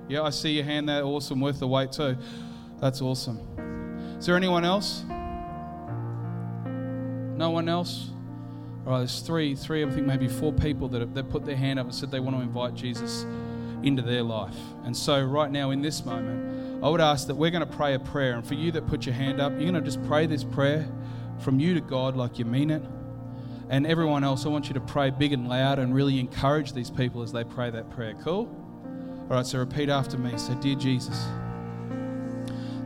Yeah, 0.08 0.22
I 0.22 0.30
see 0.30 0.50
your 0.50 0.64
hand 0.64 0.88
there. 0.88 1.02
Awesome. 1.02 1.40
Worth 1.40 1.60
the 1.60 1.68
wait, 1.68 1.92
too. 1.92 2.16
That's 2.80 3.00
awesome. 3.00 3.38
Is 4.18 4.26
there 4.26 4.36
anyone 4.36 4.64
else? 4.64 5.02
No 7.36 7.50
one 7.50 7.68
else? 7.68 8.10
All 8.84 8.92
right, 8.92 8.98
there's 8.98 9.20
three, 9.20 9.54
three, 9.54 9.82
I 9.82 9.90
think 9.90 10.06
maybe 10.06 10.28
four 10.28 10.52
people 10.52 10.88
that 10.88 11.00
have 11.00 11.14
that 11.14 11.30
put 11.30 11.46
their 11.46 11.56
hand 11.56 11.78
up 11.78 11.86
and 11.86 11.94
said 11.94 12.10
they 12.10 12.20
want 12.20 12.36
to 12.36 12.42
invite 12.42 12.74
Jesus 12.74 13.24
into 13.82 14.02
their 14.02 14.22
life. 14.22 14.56
And 14.84 14.94
so, 14.94 15.22
right 15.22 15.50
now, 15.50 15.70
in 15.70 15.80
this 15.80 16.04
moment, 16.04 16.63
I 16.84 16.88
would 16.90 17.00
ask 17.00 17.28
that 17.28 17.34
we're 17.34 17.50
going 17.50 17.66
to 17.66 17.76
pray 17.76 17.94
a 17.94 17.98
prayer. 17.98 18.34
And 18.34 18.46
for 18.46 18.52
you 18.52 18.70
that 18.72 18.86
put 18.86 19.06
your 19.06 19.14
hand 19.14 19.40
up, 19.40 19.52
you're 19.52 19.62
going 19.62 19.72
to 19.72 19.80
just 19.80 20.02
pray 20.04 20.26
this 20.26 20.44
prayer 20.44 20.86
from 21.38 21.58
you 21.58 21.72
to 21.72 21.80
God 21.80 22.14
like 22.14 22.38
you 22.38 22.44
mean 22.44 22.70
it. 22.70 22.82
And 23.70 23.86
everyone 23.86 24.22
else, 24.22 24.44
I 24.44 24.50
want 24.50 24.68
you 24.68 24.74
to 24.74 24.82
pray 24.82 25.08
big 25.08 25.32
and 25.32 25.48
loud 25.48 25.78
and 25.78 25.94
really 25.94 26.20
encourage 26.20 26.74
these 26.74 26.90
people 26.90 27.22
as 27.22 27.32
they 27.32 27.42
pray 27.42 27.70
that 27.70 27.90
prayer. 27.90 28.12
Cool? 28.22 28.54
All 29.30 29.36
right, 29.36 29.46
so 29.46 29.60
repeat 29.60 29.88
after 29.88 30.18
me. 30.18 30.36
So, 30.36 30.52
Dear 30.56 30.74
Jesus, 30.74 31.26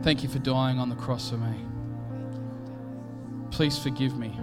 thank 0.01 0.23
you 0.23 0.29
for 0.29 0.39
dying 0.39 0.79
on 0.79 0.87
the 0.87 0.95
cross 0.95 1.29
for 1.29 1.37
me. 1.37 1.57
Please 3.51 3.77
forgive 3.77 4.17
me 4.17 4.39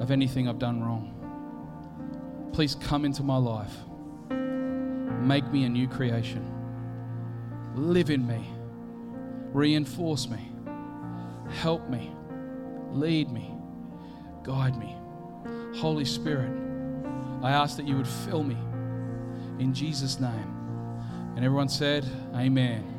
of 0.00 0.10
anything 0.10 0.50
I've 0.50 0.58
done 0.58 0.82
wrong. 0.82 2.50
Please 2.52 2.74
come 2.74 3.06
into 3.06 3.22
my 3.22 3.38
life. 3.38 3.74
Make 4.28 5.50
me 5.50 5.64
a 5.64 5.68
new 5.70 5.88
creation. 5.88 6.53
Live 7.74 8.10
in 8.10 8.26
me. 8.26 8.48
Reinforce 9.52 10.28
me. 10.28 10.50
Help 11.50 11.88
me. 11.88 12.12
Lead 12.92 13.30
me. 13.30 13.52
Guide 14.42 14.78
me. 14.78 14.94
Holy 15.76 16.04
Spirit, 16.04 16.50
I 17.42 17.50
ask 17.50 17.76
that 17.76 17.86
you 17.86 17.96
would 17.96 18.08
fill 18.08 18.44
me 18.44 18.56
in 19.58 19.74
Jesus' 19.74 20.20
name. 20.20 20.54
And 21.36 21.44
everyone 21.44 21.68
said, 21.68 22.06
Amen. 22.34 22.90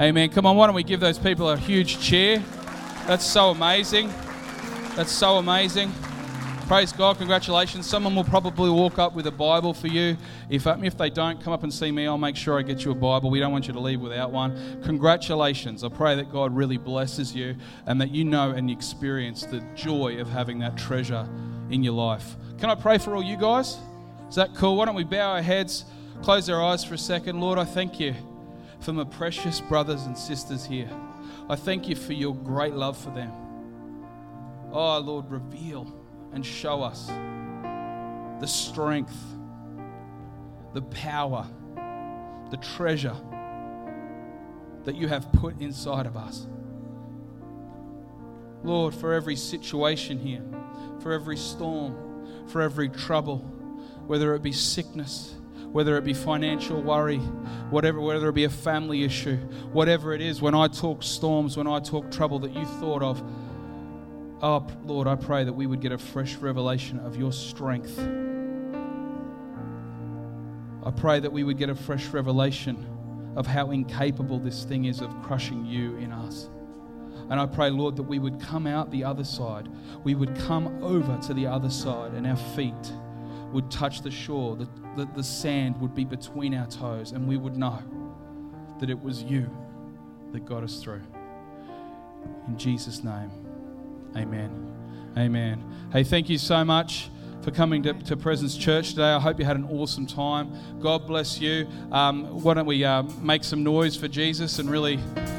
Amen. 0.00 0.30
Come 0.30 0.46
on, 0.46 0.56
why 0.56 0.66
don't 0.66 0.74
we 0.74 0.82
give 0.82 1.00
those 1.00 1.18
people 1.18 1.50
a 1.50 1.56
huge 1.56 2.00
cheer? 2.00 2.42
That's 3.06 3.24
so 3.24 3.50
amazing. 3.50 4.12
That's 4.96 5.12
so 5.12 5.36
amazing. 5.36 5.92
Praise 6.66 6.92
God, 6.92 7.18
congratulations. 7.18 7.86
Someone 7.86 8.14
will 8.14 8.24
probably 8.24 8.70
walk 8.70 8.98
up 8.98 9.14
with 9.14 9.26
a 9.26 9.30
Bible 9.30 9.74
for 9.74 9.88
you. 9.88 10.16
If, 10.48 10.66
um, 10.66 10.84
if 10.84 10.96
they 10.96 11.10
don't, 11.10 11.42
come 11.42 11.52
up 11.52 11.64
and 11.64 11.74
see 11.74 11.92
me. 11.92 12.06
I'll 12.06 12.16
make 12.16 12.34
sure 12.34 12.58
I 12.58 12.62
get 12.62 12.84
you 12.84 12.92
a 12.92 12.94
Bible. 12.94 13.30
We 13.30 13.40
don't 13.40 13.52
want 13.52 13.66
you 13.66 13.74
to 13.74 13.80
leave 13.80 14.00
without 14.00 14.30
one. 14.30 14.80
Congratulations. 14.82 15.84
I 15.84 15.90
pray 15.90 16.14
that 16.16 16.32
God 16.32 16.56
really 16.56 16.78
blesses 16.78 17.34
you 17.34 17.56
and 17.86 18.00
that 18.00 18.10
you 18.10 18.24
know 18.24 18.52
and 18.52 18.70
experience 18.70 19.44
the 19.44 19.60
joy 19.74 20.18
of 20.18 20.30
having 20.30 20.60
that 20.60 20.78
treasure 20.78 21.28
in 21.68 21.82
your 21.82 21.92
life. 21.92 22.36
Can 22.58 22.70
I 22.70 22.74
pray 22.74 22.96
for 22.96 23.14
all 23.16 23.22
you 23.22 23.36
guys? 23.36 23.76
Is 24.30 24.36
that 24.36 24.54
cool? 24.54 24.76
Why 24.76 24.86
don't 24.86 24.94
we 24.94 25.04
bow 25.04 25.32
our 25.32 25.42
heads, 25.42 25.84
close 26.22 26.48
our 26.48 26.64
eyes 26.64 26.82
for 26.84 26.94
a 26.94 26.98
second? 26.98 27.38
Lord, 27.38 27.58
I 27.58 27.64
thank 27.64 28.00
you 28.00 28.14
for 28.80 28.94
my 28.94 29.04
precious 29.04 29.60
brothers 29.60 30.04
and 30.04 30.16
sisters 30.16 30.64
here. 30.64 30.90
I 31.50 31.56
thank 31.56 31.86
you 31.88 31.96
for 31.96 32.14
your 32.14 32.34
great 32.34 32.72
love 32.72 32.96
for 32.96 33.10
them. 33.10 33.30
Oh, 34.72 34.98
Lord, 35.00 35.30
reveal 35.30 36.01
and 36.32 36.44
show 36.44 36.82
us 36.82 37.06
the 38.40 38.46
strength, 38.46 39.16
the 40.74 40.82
power, 40.82 41.46
the 42.50 42.56
treasure 42.56 43.16
that 44.84 44.94
you 44.96 45.08
have 45.08 45.30
put 45.32 45.60
inside 45.60 46.06
of 46.06 46.16
us. 46.16 46.46
Lord, 48.64 48.94
for 48.94 49.12
every 49.12 49.36
situation 49.36 50.18
here, 50.18 50.42
for 51.00 51.12
every 51.12 51.36
storm, 51.36 52.48
for 52.48 52.60
every 52.60 52.88
trouble, 52.88 53.38
whether 54.06 54.34
it 54.34 54.42
be 54.42 54.52
sickness, 54.52 55.34
whether 55.72 55.96
it 55.96 56.04
be 56.04 56.14
financial 56.14 56.82
worry, 56.82 57.18
whatever, 57.70 58.00
whether 58.00 58.28
it 58.28 58.34
be 58.34 58.44
a 58.44 58.50
family 58.50 59.04
issue, 59.04 59.36
whatever 59.72 60.12
it 60.12 60.20
is, 60.20 60.42
when 60.42 60.54
I 60.54 60.68
talk 60.68 61.02
storms, 61.02 61.56
when 61.56 61.66
I 61.66 61.80
talk 61.80 62.10
trouble 62.10 62.38
that 62.40 62.52
you 62.52 62.64
thought 62.64 63.02
of, 63.02 63.22
oh 64.42 64.66
Lord, 64.84 65.06
I 65.06 65.14
pray 65.14 65.44
that 65.44 65.52
we 65.52 65.66
would 65.66 65.80
get 65.80 65.92
a 65.92 65.98
fresh 65.98 66.36
revelation 66.36 66.98
of 67.00 67.16
your 67.16 67.32
strength. 67.32 67.98
I 70.84 70.90
pray 70.90 71.20
that 71.20 71.32
we 71.32 71.44
would 71.44 71.58
get 71.58 71.70
a 71.70 71.74
fresh 71.74 72.08
revelation 72.08 72.88
of 73.36 73.46
how 73.46 73.70
incapable 73.70 74.38
this 74.38 74.64
thing 74.64 74.86
is 74.86 75.00
of 75.00 75.10
crushing 75.22 75.64
you 75.64 75.96
in 75.96 76.12
us. 76.12 76.50
And 77.30 77.40
I 77.40 77.46
pray, 77.46 77.70
Lord, 77.70 77.96
that 77.96 78.02
we 78.02 78.18
would 78.18 78.40
come 78.40 78.66
out 78.66 78.90
the 78.90 79.04
other 79.04 79.24
side. 79.24 79.68
We 80.02 80.14
would 80.14 80.36
come 80.36 80.82
over 80.82 81.16
to 81.28 81.34
the 81.34 81.46
other 81.46 81.70
side, 81.70 82.12
and 82.12 82.26
our 82.26 82.36
feet 82.36 82.92
would 83.52 83.70
touch 83.70 84.02
the 84.02 84.10
shore. 84.10 84.56
The, 84.56 84.68
the, 84.96 85.08
the 85.14 85.22
sand 85.22 85.80
would 85.80 85.94
be 85.94 86.04
between 86.04 86.52
our 86.54 86.66
toes, 86.66 87.12
and 87.12 87.28
we 87.28 87.36
would 87.36 87.56
know 87.56 87.82
that 88.80 88.90
it 88.90 89.00
was 89.00 89.22
you 89.22 89.48
that 90.32 90.44
got 90.44 90.64
us 90.64 90.82
through. 90.82 91.02
In 92.48 92.58
Jesus' 92.58 93.04
name, 93.04 93.30
amen. 94.16 95.12
Amen. 95.16 95.62
Hey, 95.92 96.04
thank 96.04 96.28
you 96.28 96.38
so 96.38 96.64
much 96.64 97.10
for 97.42 97.50
coming 97.50 97.82
to, 97.82 97.92
to 97.92 98.16
Presence 98.16 98.56
Church 98.56 98.90
today. 98.90 99.12
I 99.12 99.20
hope 99.20 99.38
you 99.38 99.44
had 99.44 99.56
an 99.56 99.64
awesome 99.64 100.06
time. 100.06 100.52
God 100.80 101.06
bless 101.06 101.40
you. 101.40 101.66
Um, 101.90 102.42
why 102.42 102.54
don't 102.54 102.66
we 102.66 102.84
uh, 102.84 103.02
make 103.20 103.44
some 103.44 103.62
noise 103.62 103.96
for 103.96 104.08
Jesus 104.08 104.58
and 104.58 104.70
really 104.70 104.98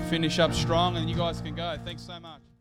finish 0.09 0.37
up 0.37 0.53
strong? 0.53 0.97
And 0.97 1.09
you 1.09 1.15
guys 1.15 1.41
can 1.41 1.55
go. 1.55 1.77
Thanks 1.83 2.03
so 2.03 2.19
much. 2.19 2.52